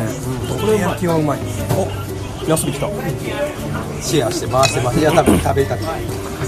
[0.59, 1.39] これ焼きはうまい。
[2.45, 2.87] お休み来た。
[4.01, 4.99] シェアして回してます。
[4.99, 5.81] いや多分食べたり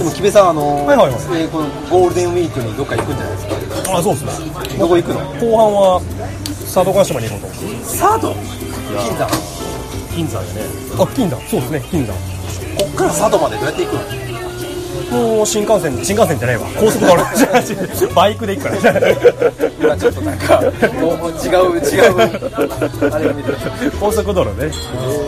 [0.02, 1.14] でも木部さんあの、はいはいはい。
[1.14, 3.98] えーこのゴールデンウィークにどっか行くんじゃないですか？
[3.98, 4.78] あそうですね。
[4.80, 5.20] どこ行くの？
[5.38, 6.02] 後半は
[6.66, 7.52] 佐渡島に行こう
[7.86, 9.30] サード金山。
[10.10, 10.66] 金山でね。
[10.98, 11.38] とあ金山。
[11.46, 12.18] そうですね金山。
[12.18, 14.31] こっから佐渡までどうやって行くの？
[15.10, 16.68] もう新幹線新幹線じゃないわ。
[16.80, 17.24] 高速道路。
[18.16, 19.10] バイクで行くから。
[19.80, 20.62] 今ちょっとなんか
[21.00, 23.58] もう違う違うあれ見てる
[24.00, 24.72] 高速道路ね。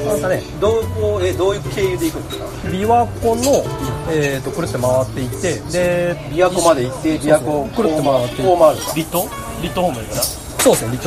[0.08, 2.46] なんかねどうこうえどういう経由で行くんですか？
[2.70, 3.66] 琵琶湖の、
[4.12, 8.44] えー、とくるって回っていってで琵琶湖まで行って琵琶湖くるって回って。
[8.44, 8.92] こう回るか。
[10.64, 10.98] そうですね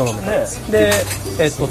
[0.70, 0.92] で
[1.38, 1.66] えっ、と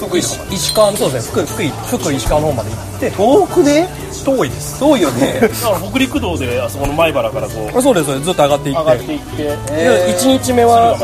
[0.00, 3.88] 福井石川そうですね福井福井福井石川の方まで行って遠くね
[4.24, 9.26] 遠いです遠いよねだから北陸道であそこの米原からこう、あそうですずっと上がっていって上がっていって、
[9.72, 10.96] えー1日目は。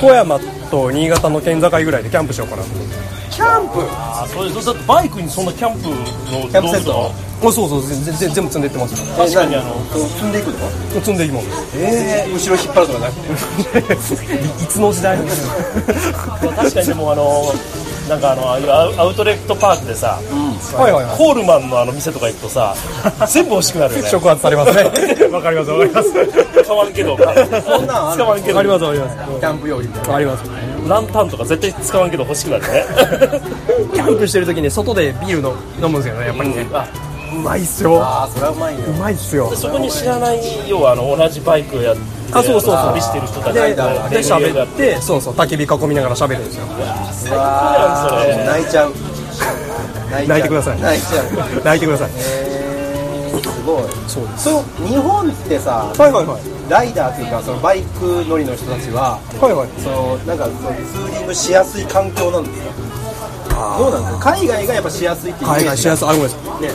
[0.00, 0.38] 富山
[0.70, 2.94] と新潟の県境ぐらいでキャンプしようかなと思って
[3.30, 17.52] キャンプあ、それ、だってバイクにそんなキャンプのキャンプセット道具とあそうそう全然全部積んでいってます確かにあの、積んでいくの積んでいきますえー、後ろ引っ張るとかなくていつの時代確かにでもあの、
[18.12, 18.70] なんかあの、ああいう
[19.00, 20.20] アウトレットパークでさ、
[20.76, 21.16] はいはいはい。
[21.16, 22.74] コールマンのあの店とか行くとさ、
[23.26, 24.08] 全部欲しくなるよね。
[24.08, 24.84] 触発されますね。
[25.32, 26.12] わかりますわかります。
[26.62, 28.58] 使わんけど、そんなん使わんけど。
[28.58, 30.44] あり、ますありますキャンプ用品あります
[30.86, 32.84] ランタンとか絶対使わんけど欲しくなるね。
[33.94, 36.86] キャンプしてる時に外でビールの飲むんですよねやっぱりね、あ
[37.34, 37.98] うまいっすよ。
[38.02, 39.50] ああそれはうまいようまいっすよ。
[39.56, 41.94] そこに知らない、要はあの同じバイクをや
[42.40, 42.86] って、あそうそうそう。
[42.92, 46.64] 旅してる人たちででが喋ってそうそう焚き火囲みながら喋るんですよ。
[46.66, 47.26] うわそ
[48.26, 48.34] れ。
[48.34, 48.92] ー泣いちゃう。
[50.10, 50.80] 泣 泣いてください。
[50.80, 51.24] 泣いちゃう。
[51.64, 52.10] 泣いてください。
[52.16, 53.82] えー、すごい。
[54.08, 54.44] そうです。
[54.44, 56.40] そう日本ってさはいはいはい。
[56.68, 59.68] ライダーというかそのバイク乗りの人たちははいはい。
[59.82, 60.70] そのなんかその
[61.06, 62.58] ツーリングしやすい環境なんです
[63.54, 64.32] かどうなんですか？
[64.32, 66.08] 海外がやっぱしやすいっていうイメージ海外しやすい。
[66.08, 66.62] あごめんなさい。
[66.62, 66.70] ね。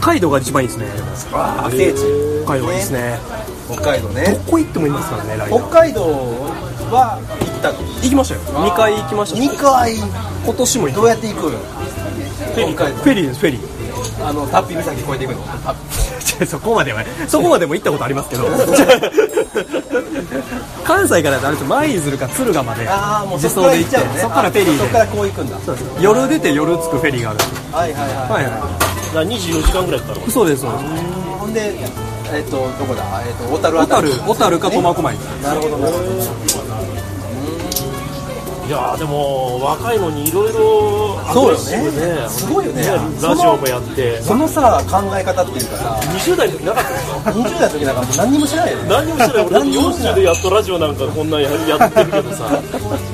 [0.00, 0.86] 北海道が一番いいですね。
[1.32, 2.02] あ聖地。
[2.44, 3.18] 北海道いいですね
[3.74, 4.24] 北海道ね。
[4.24, 6.00] どこ行ってもいいですからねライダ北ー海道
[6.90, 8.40] は行ったの行きましたよ。
[8.42, 9.40] 2回行きました。
[9.40, 9.94] 2回。
[9.96, 11.50] 今年も行どうやって行く？
[11.50, 11.58] の
[12.54, 13.02] 北海道。
[13.02, 13.74] フェリーですフェリー。
[14.26, 15.42] あのタッピー岬越えていくの。
[16.46, 18.44] そこまではそこまでも行ったことありますけど。
[20.84, 24.20] 関西からだと舞鶴か敦賀までああもう自走で行って行っちゃうのね。
[24.20, 24.82] そこからフェリーで。
[24.82, 25.56] あそこからこう行くんだ。
[26.00, 27.38] 夜出て夜着くフェリーがある。
[27.72, 28.08] はいはいはい。
[28.32, 28.68] はいはだか
[29.14, 30.84] ら24時間ぐらいかかるいそうですそうです。
[31.38, 31.74] ほんで
[32.34, 33.04] えっとどこだ？
[33.26, 35.18] えっと小樽あ小樽小樽か苫小牧。
[35.42, 36.43] なるほどなるほど
[38.66, 42.28] いやーでも若いのにいろいろそうよね。
[42.28, 42.82] すごいよね。
[43.22, 44.22] ラジオもやって。
[44.22, 48.88] そのさ考え方っていうかさ20代の時なかったですか？20代の時なんかもう何にも知らないよね。
[48.88, 52.62] 何にもしてない俺だって40でやっとラジオなんかこんなんややってるけどさ。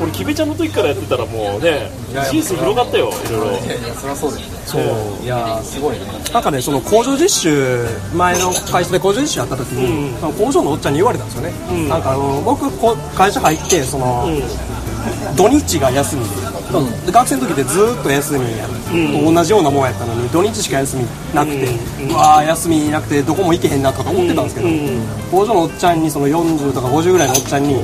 [0.03, 1.91] 俺キベちゃんの時からやってたらもうね
[2.31, 3.59] 人生広がったよいろいろ
[3.95, 4.61] そりゃそうですね。
[4.67, 5.25] そう。
[5.25, 6.07] いやーすごいね。
[6.33, 14.29] なんかねその工場実習前の会社で工場実習やった時に、その工場のおっちゃんに言われたんですよね、なんかあの僕こ会社入ってその、
[15.37, 16.25] 土日が休み。
[16.25, 21.67] で、で学生の時ってずーっと休みや、と同じようなもんやったのに土日しか休みなくて、
[22.09, 24.69] うわー休みなくてどこも行けへんなとか思ってたんですけど、
[25.31, 27.75] 工場のおっちゃんにその40とか50ぐらいのおっちゃんに、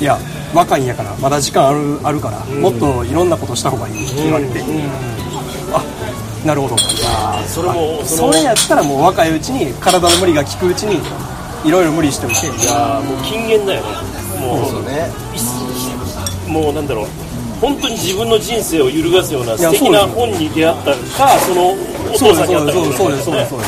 [0.00, 0.18] いや
[0.52, 4.62] 若いんやからまだ時間あるあるから、もっといろんなことした方がいいって言われて、
[5.72, 5.84] あ
[6.44, 6.76] なるほど。
[7.46, 11.00] それもそれやったらもう若いうちに体の無理が効くうちに
[11.64, 13.88] いろいろ無理しておいていやーもう禁言だよね。
[14.40, 15.08] もうそうね
[16.52, 17.06] もうなんだろう
[17.60, 21.76] 本当に自分の人生を揺るがすような素敵な本に出会ったかそのお
[22.12, 23.66] 父さんに会ったかそうですそうですそうですね。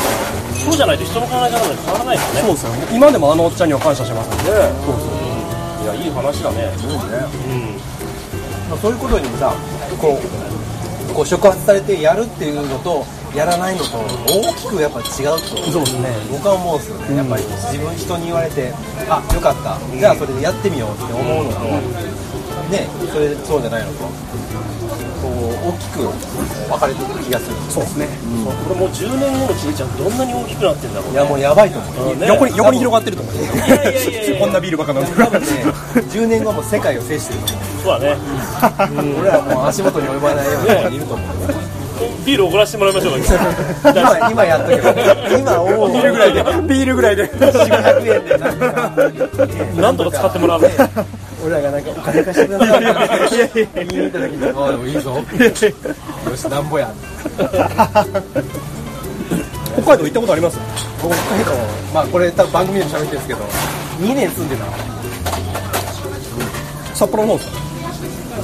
[0.64, 2.40] そうじゃないと人の考え方なんて変わらないからね。
[2.40, 2.72] そうですよ。
[2.72, 4.52] ね今でもあのおっちゃんには感謝してますね。
[5.82, 6.72] いやいい話だね。
[8.68, 9.54] まあそういうことにさ
[10.00, 13.04] こうこう触発されてやるっていうのと
[13.36, 16.08] やらないのと大きくやっぱ違うとそうですね。
[16.32, 17.16] 僕は思うんですよね。
[17.16, 18.72] やっぱり自分人に言われて
[19.08, 19.78] あよかった。
[19.96, 22.23] じゃあそれでやってみようって思うのと
[22.70, 27.56] ねそれそうじゃないのとこう大きく分かれてる気がする。
[27.70, 28.08] そうですね。
[28.66, 32.16] 俺もう10年後のちびちゃんどんなに大きくなってんだろういやもうやばいと思う。
[32.16, 32.26] ね。
[32.26, 33.34] 横に横に広がってると思う。
[33.34, 35.46] こんなビールばっか飲んで多分ね
[36.12, 37.66] 10年後も世界を制してると思う。
[37.84, 38.20] そうだね
[39.18, 40.52] 俺らもう足元に及ばないよ
[40.86, 41.28] うにいると思う
[42.24, 43.26] ビールおごらせてもらいましょうか。
[43.92, 44.90] 今今やっとけば。
[44.92, 44.98] 今
[45.88, 46.42] ビールぐらいで。
[46.42, 47.28] ビールぐらいで。
[47.28, 48.72] 400円でなんか
[49.82, 50.62] なんとか使ってもらう。
[50.62, 50.70] ね
[51.44, 52.78] 俺らがなんかお金貸してください。
[53.52, 55.22] って言いた時に「ああでもいいぞ」よ
[56.36, 56.90] しなんぼや
[59.76, 60.58] 北海道行ったことあります？
[61.02, 61.52] 僕北海道。
[61.92, 63.40] まあこれ多分番組でも喋ってるんですけど。
[64.00, 64.72] 2年住んでたの。
[66.94, 67.58] 札幌の方ですか？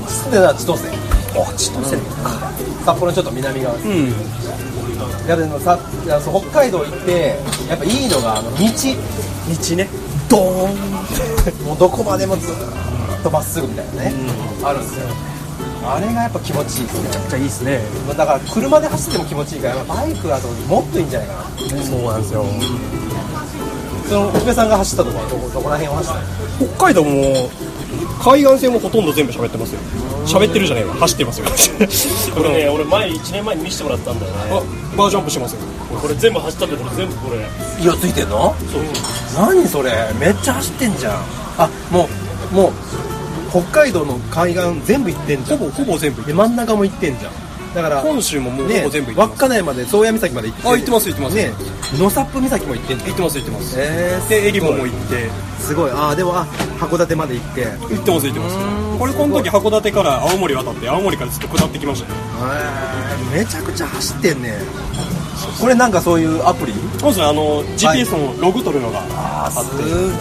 [0.06, 1.96] つってた千歳あ千歳
[2.84, 3.76] 札幌のちょっと南側。
[3.76, 4.08] ですうん。
[4.08, 5.78] いやでもさ
[6.20, 7.36] そう北海道行って
[7.68, 8.58] やっぱいいのがあの道。
[8.58, 9.88] 道ね。
[10.28, 10.74] ドーンっ
[11.44, 11.50] て。
[11.64, 14.14] もうどこまでもずーっとまっすぐみたいなね、
[14.62, 15.06] あるんですよ。
[15.82, 17.08] あれがやっぱ気持ちいいですね。
[17.08, 17.80] めちゃくちゃいいですね。
[18.16, 21.42] だから車で走っても気持ちいいからバイクだともっといいんじゃないかな。
[21.82, 22.44] そうなんですよ。
[24.08, 26.70] その福部さんが走ったとこはどこら辺を走ったの？
[26.76, 27.50] 北海道も
[28.20, 29.80] 海岸線もほとんど全部喋ってますよ。
[30.26, 30.94] 喋ってるじゃないわ。
[30.94, 31.46] 走ってますよ。
[32.36, 34.38] これね俺前1年前に見せてもらったんだよね。
[34.50, 35.58] あバージョンアップしてますよ。
[36.00, 37.38] これ全部走ったんだけど全部これ。
[37.82, 38.54] いやついてんの？
[39.36, 39.92] 何それ？
[40.18, 41.14] めっちゃ走ってんじゃん。
[41.58, 42.08] あも
[42.52, 42.72] うもう
[43.50, 45.58] 北海道の海岸全部行ってんじゃん。
[45.58, 47.32] ほぼほぼ全部行ってで真ん中も行ってんじゃん
[47.74, 51.36] だから本州ももうほねぼ全部行って稚内まで宗谷岬まで行ってあ行ってます行ってます。
[51.36, 51.52] ね
[51.98, 53.76] 野サップ岬も行って行ってます行ってます。
[53.78, 55.30] えー、でエリボも行って。
[55.60, 55.90] すごい。
[55.90, 56.46] ああでもあ
[56.78, 57.60] 函館まで行って。
[57.60, 58.98] へ行ってます行ってます。
[58.98, 62.18] これこの時函館から青森渡って青森からずっと下ってきましたよ。
[63.32, 64.58] えめちゃくちゃ走ってんね
[65.60, 66.72] これなんかそういうアプリ？
[67.02, 69.02] まずあの GPS のログ取るのが
[69.46, 69.64] あす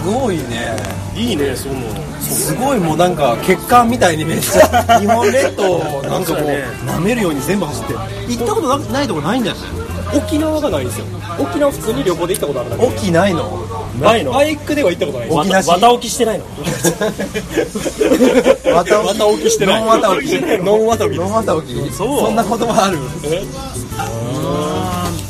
[0.03, 0.76] ごいね。
[1.15, 1.76] いいねその。
[2.20, 6.43] すごいもうなんか血管みたいにめっちゃ日本列島をなんかもう
[6.86, 7.93] 舐めるように全部走って。
[7.93, 9.63] る行ったことなないとこないんじゃない
[10.17, 11.05] 沖縄がないんですよ。
[11.39, 12.88] 沖縄普通に旅行で行ったことあるだけで。
[12.88, 13.65] 沖ないの？
[13.99, 14.32] ないの。
[14.32, 15.39] バイクでは行ったことないです。
[15.39, 16.45] 沖なし綿置きしてないの。
[18.76, 19.49] 綿置き。
[19.49, 19.82] してない。
[19.82, 20.39] ノンわた置き。
[20.39, 21.17] ノン綿置き。
[21.17, 21.74] ノンわた置き。
[21.91, 22.20] そう。
[22.26, 22.97] そんな言葉ある？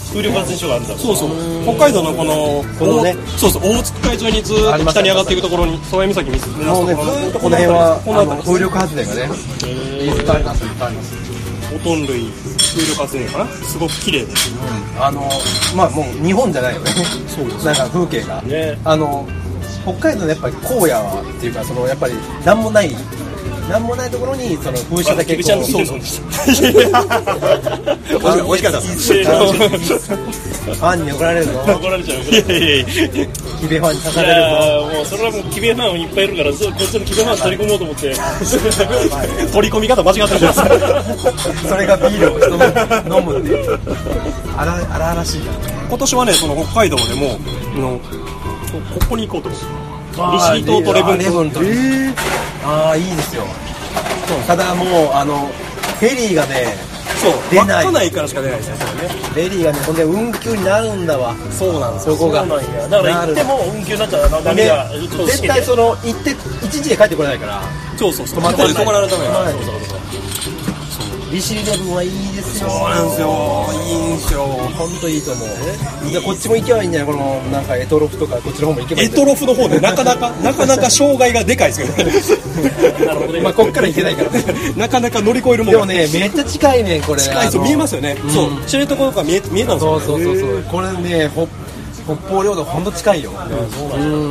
[0.09, 1.29] 風力発電所があるんだそうそう。
[1.63, 3.13] 北海道のこのこのね。
[3.13, 9.21] 大そうそう大津海上にずーっと北に上がっていくところに宗谷岬に目指すもうねずっとこの辺はこの辺り風力発電がね
[10.03, 11.15] いっぱいありますいっぱいあります。
[11.69, 12.25] オトン類
[12.57, 13.45] 風力発電かな？
[13.47, 14.35] すごく綺麗で。
[14.35, 14.51] す
[14.99, 15.29] あの
[15.75, 16.91] まあもう日本じゃないよね。
[17.27, 17.65] そうです。
[17.65, 18.41] なんか風景が。
[18.41, 18.77] ね。
[18.83, 19.27] あの
[19.83, 22.89] 北海道のやっぱり荒野はっていうかそのやっぱり何もない
[23.69, 25.85] 何もないところにその風車だけキビちゃんのこそう。
[25.85, 26.25] そうでした
[28.43, 31.51] 美味しかったですファンに怒られるぞ。
[31.67, 33.27] 怒られちゃういやいやいや。
[33.59, 34.47] キベファンに刺いされるぞ
[34.95, 38.15] もうそれはもうキビファンいっぱいいるからそうこっちのキビファン取り込もうと思って。
[39.51, 40.37] 取り込み方間違って
[41.67, 42.49] それがビールを人
[43.17, 43.49] 飲むって
[45.25, 45.41] しい
[45.89, 47.37] 今年はねその北海道でも
[47.75, 48.09] あのこ
[48.99, 49.49] ここに行こうと。
[49.49, 51.59] 思ってあー利尻島とレブン島レブン島
[52.65, 53.43] ああいいですよ。
[54.45, 55.47] ただもうあの
[55.99, 56.77] フェリーがね
[57.19, 57.85] そう出ない。
[57.85, 58.75] 稚内からしか出ないですね。
[59.33, 61.35] フェリーがねほんで運休になるんだわ。
[61.51, 62.45] そうなんですそこが。
[62.45, 62.61] だか
[63.07, 64.29] ら行っても運休になっちゃう。
[64.29, 66.31] 波でがちょっと絶対その行って
[66.63, 67.61] 一日で帰ってこれないから。
[67.97, 68.41] そうそうそう。
[68.41, 68.51] 泊
[68.85, 69.31] まられたのよ。
[69.31, 69.53] はい。
[69.53, 69.99] そうそうそう
[71.31, 72.69] 利尻レブンはいいですよ。
[72.69, 73.65] そうなんですよ。
[73.87, 74.41] いいんですよ。
[74.77, 75.47] 本当いいと思う。
[76.09, 77.13] じゃあこっちも行けばいいんじゃない？
[77.13, 83.05] このなんかエトロフとかこっちの方も行けばいいエトロフの方でなかなか なかなか障害がでかいですけどね。
[83.05, 83.33] なるほど。
[83.33, 84.31] ねまあこっから行けないから。
[84.31, 84.43] ね
[84.75, 87.21] なかなか乗り越えるもんでもねめっちゃ近いねんこれ。
[87.21, 88.27] 近いそう見えますよね、う。
[88.27, 88.31] ん。
[88.31, 90.63] そう知床とか見え見えたんですよそうそうそうそう。
[90.71, 91.47] これねほ
[92.15, 93.31] 北方領土ほんと近いよ。
[93.31, 93.33] う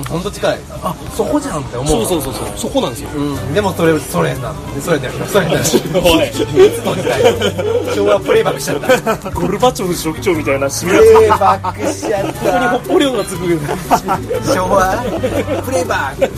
[0.00, 0.02] ん。
[0.04, 0.58] ほんと近い。
[0.82, 2.06] あそこじゃんって思う。
[2.06, 2.58] そうそうそうそう。
[2.58, 3.10] そこなんですよ。
[3.14, 5.12] うんでもそれそれなんでそれだよ。
[5.26, 5.60] それだよ。
[6.02, 6.28] おい。
[6.28, 6.40] いつ
[6.84, 7.22] の時代
[7.94, 12.80] 昭和プレイバックしちゃったゴルバチョフ職長みたいな締プめレイバックしちゃった。
[12.80, 13.46] 北方領土がつく
[14.52, 15.04] 昭和
[15.64, 16.28] プレイバック。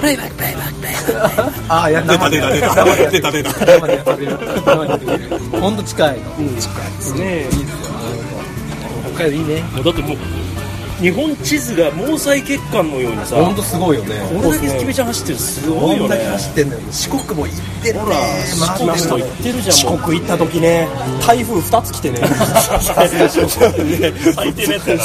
[0.00, 1.72] プレイバックプレイバックプレイバック。
[1.72, 2.28] ああや出た。
[2.30, 3.30] 出た出た生でやって出た。
[3.30, 6.18] 出た生でやってくれる生でやってくれるほんと近い。
[6.20, 6.26] の
[7.16, 7.46] ね
[9.14, 9.62] 北海道いいね。
[9.74, 10.16] もうだってもう
[11.00, 14.20] 日本地図が毛細血管のようにさほんとすごいよね。
[14.28, 16.16] これだけちゃん走ってるすごいよね。
[16.16, 16.80] 走ってんのよ。
[16.90, 18.00] 四国も行ってるね。
[18.00, 20.88] ほら四国行ってるじゃん四国行った時ね
[21.26, 22.18] 台風2つ来てね。
[22.86, 23.08] 最
[24.52, 25.02] 低なやつやな。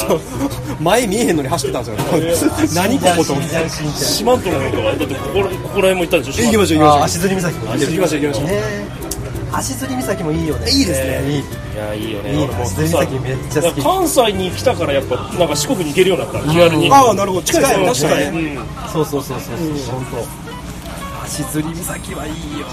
[0.81, 1.85] 前見えへんのに走ってたん
[2.19, 2.51] ですよ。
[2.75, 3.55] 何ここと思って。
[3.95, 9.04] 四万十の方とかだってここらここら辺も行ったでしょ行きましょうあ行き足摺岬も行ってるましょう行きましょうね
[9.51, 10.69] 足摺岬もいいよね。
[10.71, 11.29] いいですね。
[11.29, 11.39] いい。
[11.39, 11.43] い
[11.77, 12.33] やいいよね。
[12.35, 13.81] いい足摺岬めっちゃ好き。
[13.81, 16.91] 関西に来たからやっぱなんか四国に行けるようになった気軽に。
[16.91, 17.43] ああなるほど。
[17.43, 17.85] 近い。
[17.85, 18.55] 確かに。
[18.55, 18.65] うん。
[18.91, 19.91] そうそうそうそうそう。
[19.91, 21.25] 本当。
[21.25, 22.67] 足摺岬はいいよ。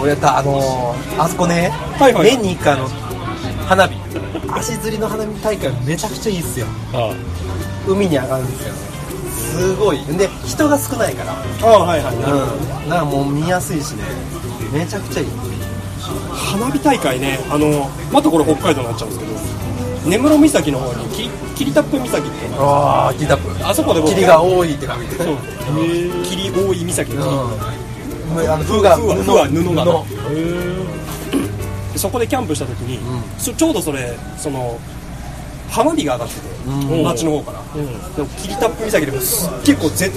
[0.00, 1.70] 俺やったあのーあそこね。
[1.98, 2.30] はいはい。
[2.30, 2.88] 年に一回あの
[3.66, 3.96] 花火。
[4.52, 6.66] 足摺りの花火大会めちゃくちゃいいっすよ。
[6.92, 7.12] あ
[7.86, 8.74] 海に上がるんですよ。
[9.34, 9.98] すごい。
[10.16, 11.32] で人が少ないから。
[11.32, 11.36] あ
[11.66, 12.14] あはいはい。
[12.14, 12.88] うん。
[12.88, 14.04] だからもう見やすいしね
[14.74, 15.28] めちゃくちゃいい。
[16.32, 19.26] 花火大会ねあのまたこれ北海道になっちゃうんですけ
[20.04, 22.28] ど根室岬の方にき霧多布岬って。
[22.58, 25.36] ああギタップあそこで僕霧が多いって感じそう。
[26.24, 27.12] 霧多い岬。
[27.12, 27.20] うん。
[28.44, 29.74] があの風が風は布。
[29.74, 29.84] が。
[29.84, 30.04] 布。
[31.92, 32.98] でそこでキャンプした時に、
[33.38, 34.80] そちょうどそれその
[35.74, 37.58] 花火が上がってて、街の方から、
[38.14, 40.08] でも霧多布岬でもす結構ぜ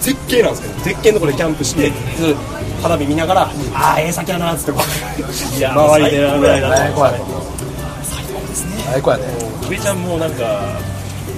[0.00, 1.92] 絶景なんですけど絶景のところでキャンプして、
[2.82, 3.42] 花火見ながら
[3.74, 7.20] ああええ先やなっつってこういや周りで最高やね。
[8.90, 9.24] 最高やね。
[9.68, 10.80] 上ちゃんもなんか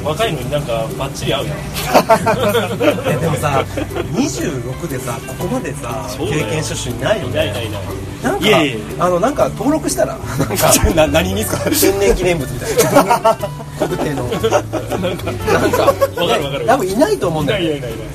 [0.04, 1.56] 若いのになんかバッチリ合うやん。
[3.08, 3.64] えでもさ
[4.12, 7.82] 26でさここまでさ経験者種いないよいないいねないいない。
[8.22, 11.70] なんかいやいやいあのなんか登録したらなんか な何にですか。
[11.70, 13.38] 天然記念物みたいな。
[13.80, 14.24] 国定の。
[14.24, 16.66] なんかわかるわかる。
[16.66, 17.70] 多分いないと思うんいだよね。
[17.70, 18.10] ないいないいない。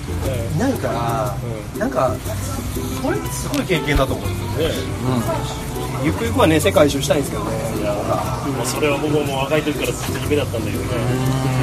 [0.55, 1.35] いないから、
[1.77, 2.13] なんか
[3.03, 4.29] これすごい経験だと思う。
[4.29, 4.79] んですよ
[5.59, 5.64] ね
[6.05, 7.51] ゆくゆくはね世界一周したいんですけどね。
[7.81, 10.89] いやもうそれは僕ももう若い時からずっと夢だったんだけどね。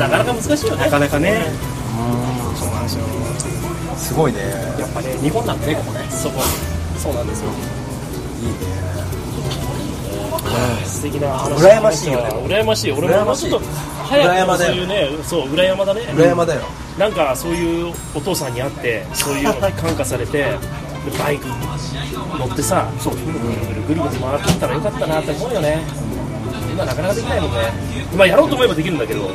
[0.01, 0.85] なかなか難しいよね。
[0.85, 1.47] なかなかね。
[2.59, 3.05] そうなんですよ。
[3.97, 4.41] すごいね
[4.81, 6.01] やっぱね日本なんでねここね。
[6.11, 6.43] そこ
[6.99, 7.51] そうなんですよ。
[10.85, 11.63] 素敵な話。
[11.63, 12.29] 羨ましいよね。
[12.47, 12.93] 羨ましい。
[12.93, 13.67] 俺ももうちょっと
[14.11, 16.01] 裏早くそういうねそう裏山だね。
[16.17, 16.63] 裏山だよ。
[16.99, 20.47] なんかそういうお父さんに会ってそういうのに感化されて
[21.05, 21.47] でバイク
[22.39, 23.55] 乗ってさそうぐるぐる
[23.89, 25.83] ぐるぐる回ってったらよかったなって思うよね
[26.73, 27.59] 今なかなかできないもんね
[28.17, 29.29] まやろうと思えばできるんだけど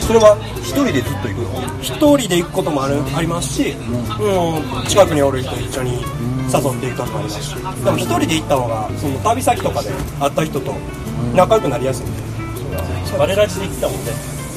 [0.00, 6.00] それは一人でずっと行くの一人で行くこともあるありますし、うん、近くにおる人一緒に
[6.46, 9.90] 誘っていくこともありますしでも一人で行った方がその旅先とかで
[10.20, 10.74] 会った人と
[11.34, 12.22] 仲良くなりやすいんで
[13.18, 14.12] バレラジで来たもんね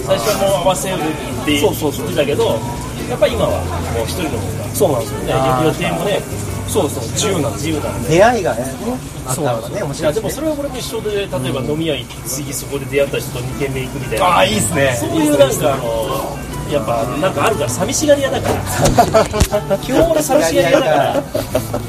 [0.06, 0.98] 最初はもう合わせるっ
[1.46, 3.60] て言ってやっぱり今は
[3.94, 4.70] もう一人の方が。
[4.76, 5.34] そうなんですよね。
[5.66, 6.22] 予定もね
[6.70, 7.66] そうそう自由なんです。
[7.66, 8.10] 自由なんで。
[8.10, 8.64] 出会いがね
[9.26, 9.96] あった方がね面い。
[9.96, 14.26] 白いでもそれは俺も一緒で例えば飲み屋行って次そこで出会った人と2軒目行くみたいな。
[14.26, 14.94] ああいいっすね。
[15.00, 16.38] そういうなんかあの
[16.72, 18.50] やっぱなんかあるから寂しがり屋だか
[19.70, 19.78] ら。
[19.80, 21.24] 基本俺寂しがり屋だから。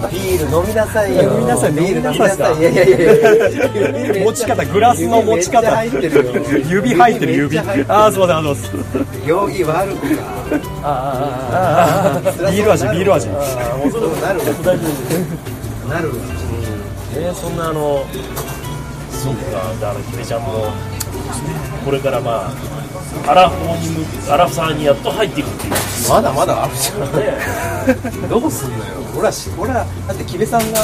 [0.08, 1.22] ビール飲みなさいよ。
[1.34, 1.72] 飲みなさい。
[1.72, 2.56] ビールなさい。
[2.56, 2.96] いいやいやいや
[4.14, 4.24] いや。
[4.24, 5.70] 持ち方グラスの持ち方。
[5.70, 6.32] 入ってるよ。
[6.68, 7.58] 指入ってる指。
[7.58, 7.62] あ
[8.06, 8.70] あすいませんありがとうございます
[9.26, 10.50] 行儀悪くか
[12.50, 13.28] ビール味ビール味。
[13.28, 13.46] なるわ
[15.88, 18.04] なるわねそんなあの
[19.10, 19.40] そうか。
[19.80, 19.98] だか。
[19.98, 20.72] ら姫ちゃんも
[21.84, 22.52] これからまあ
[23.26, 23.88] アラフォーに
[24.26, 25.72] 向アラフサーにやっと入っていくっていう。
[26.08, 28.82] まだまだあるじゃねんどうすんのよ。
[29.14, 30.80] 俺らし俺らだって木部さんが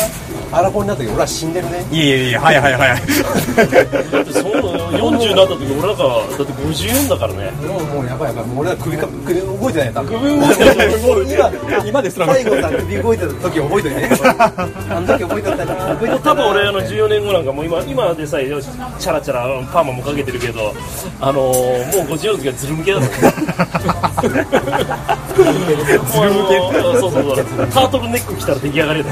[0.53, 1.85] アラフォーになった時俺ら死んでるね。
[1.91, 4.53] いやいやいやはいはいはいだってそう
[4.97, 7.51] 40になった時俺なんかだって54だからね。
[7.67, 8.47] もうもうやばいやばい。
[8.47, 11.55] もう俺ら首か首動いてないよ多分首動いてない。
[11.67, 14.11] 今今ですら最後さん首動いてた時覚えといてね。
[14.89, 20.73] あの時覚えとったな覚え多分俺あの14年後なんかもう今今でさえチャラチャラパーマもかけてるけど
[21.21, 23.21] あのー、もう54の時はズル向けだと思う
[24.23, 24.47] ズル向
[25.87, 25.97] け。
[26.97, 27.67] そうそうそう。
[27.69, 29.11] タートルネック着たら出来上がりだ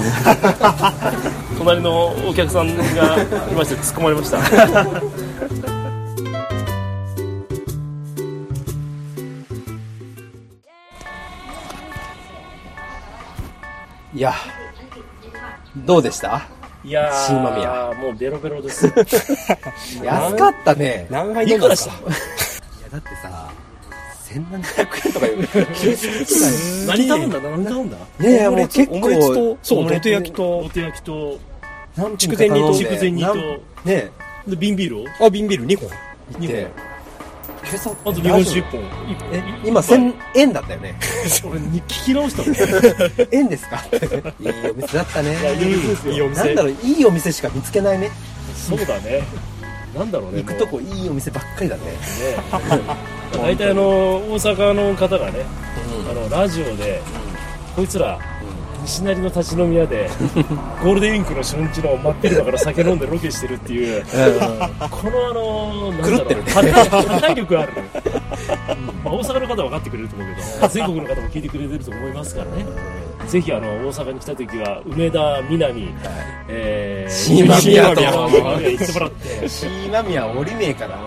[1.59, 4.39] 隣のお客さんがいまして突っ込まれました。
[14.15, 14.33] いや
[15.85, 16.47] どうでした？
[16.85, 17.93] いやー新間宮。
[18.01, 18.87] もうベロベロです。
[20.05, 21.07] 安かったね。
[21.11, 21.95] 何杯飲んだんですか？
[21.95, 22.09] いや
[22.93, 23.51] だってさ
[24.41, 25.49] 1700円とかいう。
[26.87, 27.39] 何頼んだ？
[27.41, 27.97] 何頼んだ？
[28.21, 31.39] いやいやもう結構オムレツとそう土手焼きとお手焼きと
[31.97, 33.35] 何筑前煮と筑前煮と
[33.85, 34.11] ね
[34.47, 35.05] で瓶ビールを？
[35.27, 35.89] あ瓶ビール2本。
[36.41, 36.73] 2で本
[37.67, 38.81] 今朝あと日本酒1本。
[39.33, 40.95] え今1000円だったよね。
[41.49, 42.55] 俺に聞き直したもん
[43.33, 43.83] 円ですか？
[44.41, 45.37] いいお店だったね。
[46.13, 47.33] いいお店なんだろういいお店。
[47.33, 48.11] しか見つけないね。
[48.55, 49.23] そうだね。
[49.97, 51.83] なんだろうね行くとこいいお店ばっかりだね
[53.33, 55.45] 大体あの大阪の方がね、
[56.11, 57.01] あのラジオで、
[57.77, 58.19] こいつら
[58.85, 60.09] 西成の立ち飲み屋で
[60.83, 64.05] ゴールデンウィークの初日の真っ昼間から酒飲んでロケしてるっていう、
[64.91, 66.43] このあのなんだろう狂ってる。
[66.43, 67.73] 破壊力ある、
[69.05, 72.67] まあ、大阪の方は分かってくれると思うけど 全国の方も聞いてくれてると思いますからね
[73.27, 75.89] ぜひあの大阪に来た時は梅田南、
[76.49, 78.01] えー、新間宮と。
[78.01, 79.49] 行ってもらって。
[79.49, 80.99] 新間宮降りねえから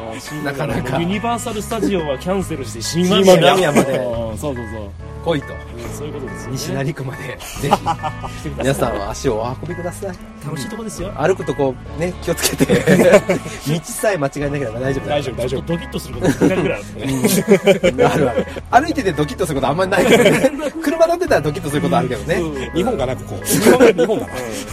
[0.43, 0.99] なかなか。
[0.99, 3.97] ユニバーサル・スタジオはキャンセルして新宮まで。
[3.97, 5.53] うんそうそうそう来いと。
[5.53, 6.51] うんそういうことですよね。
[6.53, 7.23] 西成区まで。
[7.61, 8.49] ぜひ。
[8.57, 10.15] 皆さんは足をお運びください。
[10.45, 11.11] 楽しいとこですよ。
[11.17, 12.75] 歩くとこね気をつけて。
[13.67, 15.61] 道さえ間違えなければ大丈夫大丈夫大丈夫。
[15.61, 18.45] ドキッとすること1回ぐらいあるあるある。
[18.69, 20.51] 歩いててドキッとすることあんまりないけどね。
[20.84, 22.69] 車乗ってたらドキッとすることあるけどね。
[22.75, 24.32] 日本かなここ日本日本かな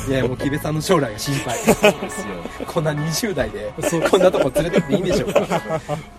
[0.09, 1.57] いやもう木部さんの将来が心配。
[1.57, 1.95] ですよ。
[2.67, 3.73] こんな20代で
[4.11, 5.41] こんなとこ連れてっていいんでしょうか。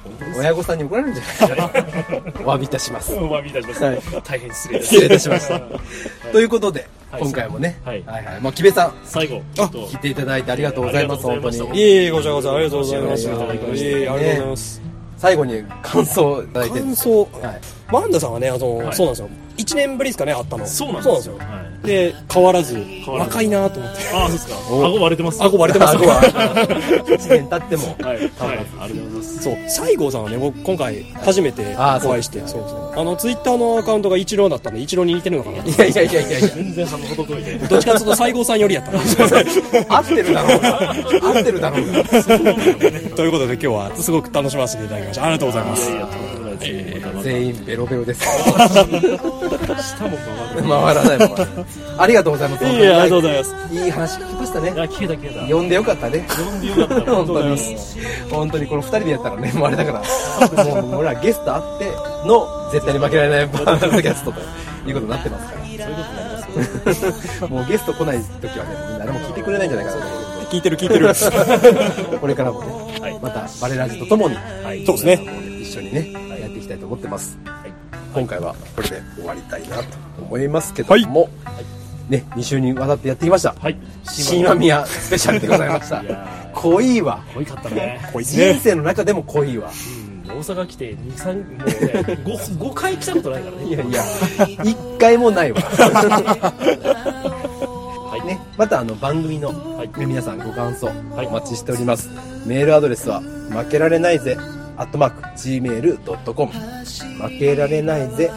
[0.03, 0.04] 本
[0.37, 1.83] 親御さんに怒られるんじゃないかな
[2.45, 3.13] お詫びいたします。
[3.15, 3.83] お詫びいたします。
[3.83, 3.99] はい。
[4.23, 4.81] 大変失礼。
[4.81, 5.61] 失礼いたしました。
[6.31, 7.21] ということで、はい。
[7.21, 8.03] 今回もね、はい。
[8.05, 8.41] はいはい。
[8.41, 8.93] まあ、木部さん。
[9.03, 11.57] 最後、ちょっと来ていただいてありがとうございます本当に。
[11.57, 13.27] いえいえ、こちらこそありがとうございます。
[13.27, 14.81] ありがとうございます。
[15.17, 16.79] 最後に感想をいただいて。
[16.79, 17.29] 感想、はい。
[17.91, 18.95] ワンダさんはね、あの、はい。
[18.95, 19.29] そうなんですよ。
[19.57, 20.65] 1年ぶりですかね、会ったの。
[20.65, 21.37] そうなんですよ。
[21.83, 23.99] で、変わらず、変わらず若いなと思って。
[24.13, 24.55] ああ、そうですか。
[24.69, 25.43] 顎割れてます？
[25.43, 25.97] 顎割れてます。
[25.97, 28.17] 顎は1 年経ってもはい。
[28.17, 28.25] はい。
[28.25, 29.43] ありがとうございます。
[29.43, 32.99] そう、西郷さんはね、僕今回初めてお会いして、そうそう。
[32.99, 35.57] あの、ツイッターのアカウントがイチローだったんで、イチローに似てるのかな。
[35.63, 37.59] いやいやいやいやいや全然鼻ほど遠いね。
[37.69, 39.97] どっちかというと西郷さんよりやった な。
[39.97, 40.91] 合ってるだろうが
[41.37, 42.03] 合ってるだろうが
[43.15, 45.23] ということで今日はすごく楽しませていただきました。
[45.23, 45.89] ありがとうございます。
[45.89, 46.34] いやいや、とんでもないです。
[46.73, 50.69] またまた全員ベロベロです下も回る。
[50.69, 51.29] 回らない
[51.97, 53.55] ありがとうございますいえいえ、ありがとうございます。
[53.73, 55.55] いい話聞きましたねいや、聞けた聞けた。
[55.55, 57.11] 呼んでよかったね呼んでよかった。
[57.15, 57.77] 本当に
[58.31, 61.85] 本当にこの二人でやったらねもうあれだからもう俺らゲストあって
[62.27, 64.39] の絶対に負けられないバーナーキャストと
[64.87, 67.47] いうことになってますからそういうことになりますよ。
[67.49, 71.09] もうゲスト来ない時はね誰も聞いてくれないんじゃないかなと思聞いてる聞いてる。
[71.09, 71.09] う
[72.19, 72.67] これからもね
[73.01, 73.19] はい。
[73.21, 74.85] またバレラジとともにはい。
[74.85, 75.19] そうですね。
[75.61, 76.24] 一緒にね
[76.75, 77.37] たいと思ってます。
[78.13, 79.83] 今回はこれで終わりたいなと
[80.21, 81.29] 思いますけども。
[82.07, 83.55] ね2週にわたってやってきました。
[83.59, 83.77] はい。
[84.03, 86.03] 新間宮スペシャルでございました。
[86.53, 87.23] 濃いわ。
[87.31, 87.99] ー、濃いかったね。
[88.21, 89.71] 人生の中でも濃いわ。
[89.99, 91.73] うん大阪来て2、3、もうね、
[92.25, 92.25] 5、
[92.59, 93.65] 5回来たことないからね。
[93.67, 94.03] いやいや。
[94.63, 95.61] 一回もないわ。
[95.61, 96.51] は
[98.23, 98.27] い。
[98.27, 99.89] ね、またあの番組の、はい。
[99.95, 101.27] 皆さんご感想はい。
[101.27, 102.09] お待ちしております、
[102.45, 103.21] メールアドレスは
[103.51, 104.37] 負けられないぜ
[104.77, 108.29] アットマーク gmail.com 負けられないぜ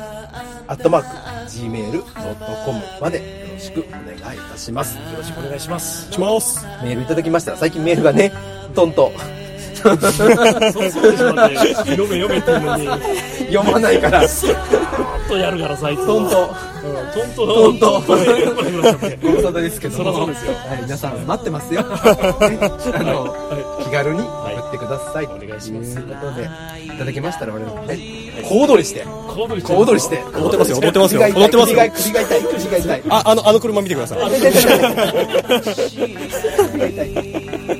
[0.66, 1.08] アットマーク
[1.50, 6.12] gmail.com までよろしくお願いいたしますよろしくお願いします。
[6.12, 6.64] します。
[6.82, 8.32] メールいただきましたら最近メールがね
[8.74, 9.12] トンと
[9.82, 9.98] そう
[10.90, 11.74] そうでしょ、だって。
[11.74, 12.86] 読め読めっていうのに、
[13.52, 14.28] 読まないから。
[14.28, 14.56] ちょっ
[15.28, 16.00] とやるからさ、いつ。
[16.00, 16.06] も。
[16.06, 16.20] ト。
[17.24, 17.78] ンとトント。
[17.78, 17.92] トンとト
[19.22, 20.04] ご無沙汰ですけども。
[20.04, 20.52] そらそうですよ。
[20.54, 21.94] はい、皆さん待ってますよ、ねあ
[23.02, 23.34] の
[23.82, 26.48] 気軽に送ってください、お願いしますということで
[26.84, 27.96] いただきましたら俺もね
[28.44, 29.04] 小躍りして。
[29.04, 29.72] 小躍りして。
[29.72, 30.22] 小躍りして。
[30.34, 31.20] 踊ってますよ、踊ってますよ。
[31.20, 31.76] 首が踊ってますよ。
[31.76, 31.90] 痛い。
[31.90, 33.02] 首が痛い首が痛い。
[33.08, 34.18] あ、あの、あの車見てください。
[34.18, 34.52] 痛い痛い
[36.70, 37.08] 首が痛い
[37.68, 37.70] お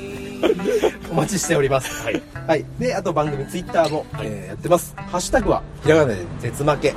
[1.19, 2.03] 待ちしております。
[2.03, 2.21] はい。
[2.47, 2.65] はい。
[2.79, 4.95] であと番組ツイッターも、えーやってます。
[4.95, 6.93] ハッシュタグはひらがなで絶負け。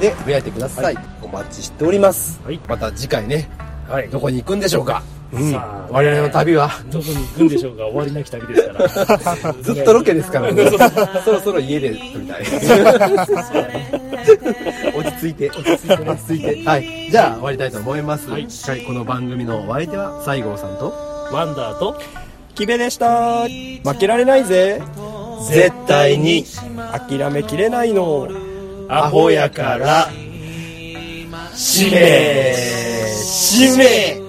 [0.00, 2.60] でつぶやいてください、お待ちしております、はい。
[2.68, 3.48] また次回ね
[3.88, 4.08] はい。
[4.08, 5.02] どこに行くんでしょうか。
[5.50, 6.70] さあ、我々の旅は。
[6.90, 7.84] どこに行くんでしょうか。
[7.84, 8.72] 終わりなき旅ですか
[9.42, 9.52] ら。
[9.62, 10.64] ずっとロケですからね。
[11.24, 12.42] そろそろ家で撮りたい。
[14.96, 16.68] 落ち着いて、落ち着いて、落ち着いて。
[16.68, 17.08] はい。
[17.10, 18.30] じゃあ終わりたいと思います。
[18.30, 18.46] はい。
[18.86, 20.94] この番組のお相手は西郷さんと、
[21.32, 22.00] ワンダーと、
[22.54, 23.44] キベでした。
[23.44, 24.80] 負けられないぜ。
[25.50, 26.44] 絶対に
[27.08, 28.28] 諦めきれないの。
[28.88, 30.08] アホやから、
[31.54, 32.54] 使命、
[33.24, 34.20] 使命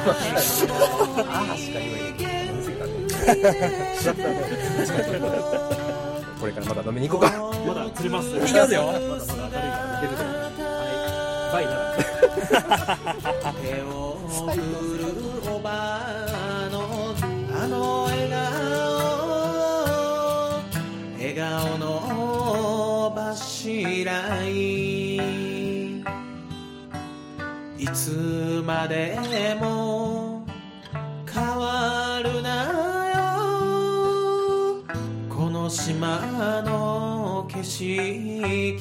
[6.40, 7.36] これからまた飲みに行こうか。
[7.66, 8.28] まだ釣れます。
[8.28, 9.06] いきますよまだま
[9.50, 10.69] だ明るいから。
[11.52, 11.62] はい。
[11.62, 11.70] バイな。
[13.62, 14.18] 手を
[14.52, 15.04] 振る
[15.52, 17.14] おばあの
[17.52, 18.40] あの笑顔
[21.18, 25.16] 笑顔の柱い
[27.78, 29.18] いつまで
[29.60, 30.46] も
[31.32, 32.64] 変わるな
[33.14, 33.20] よ
[35.28, 38.76] この島の景色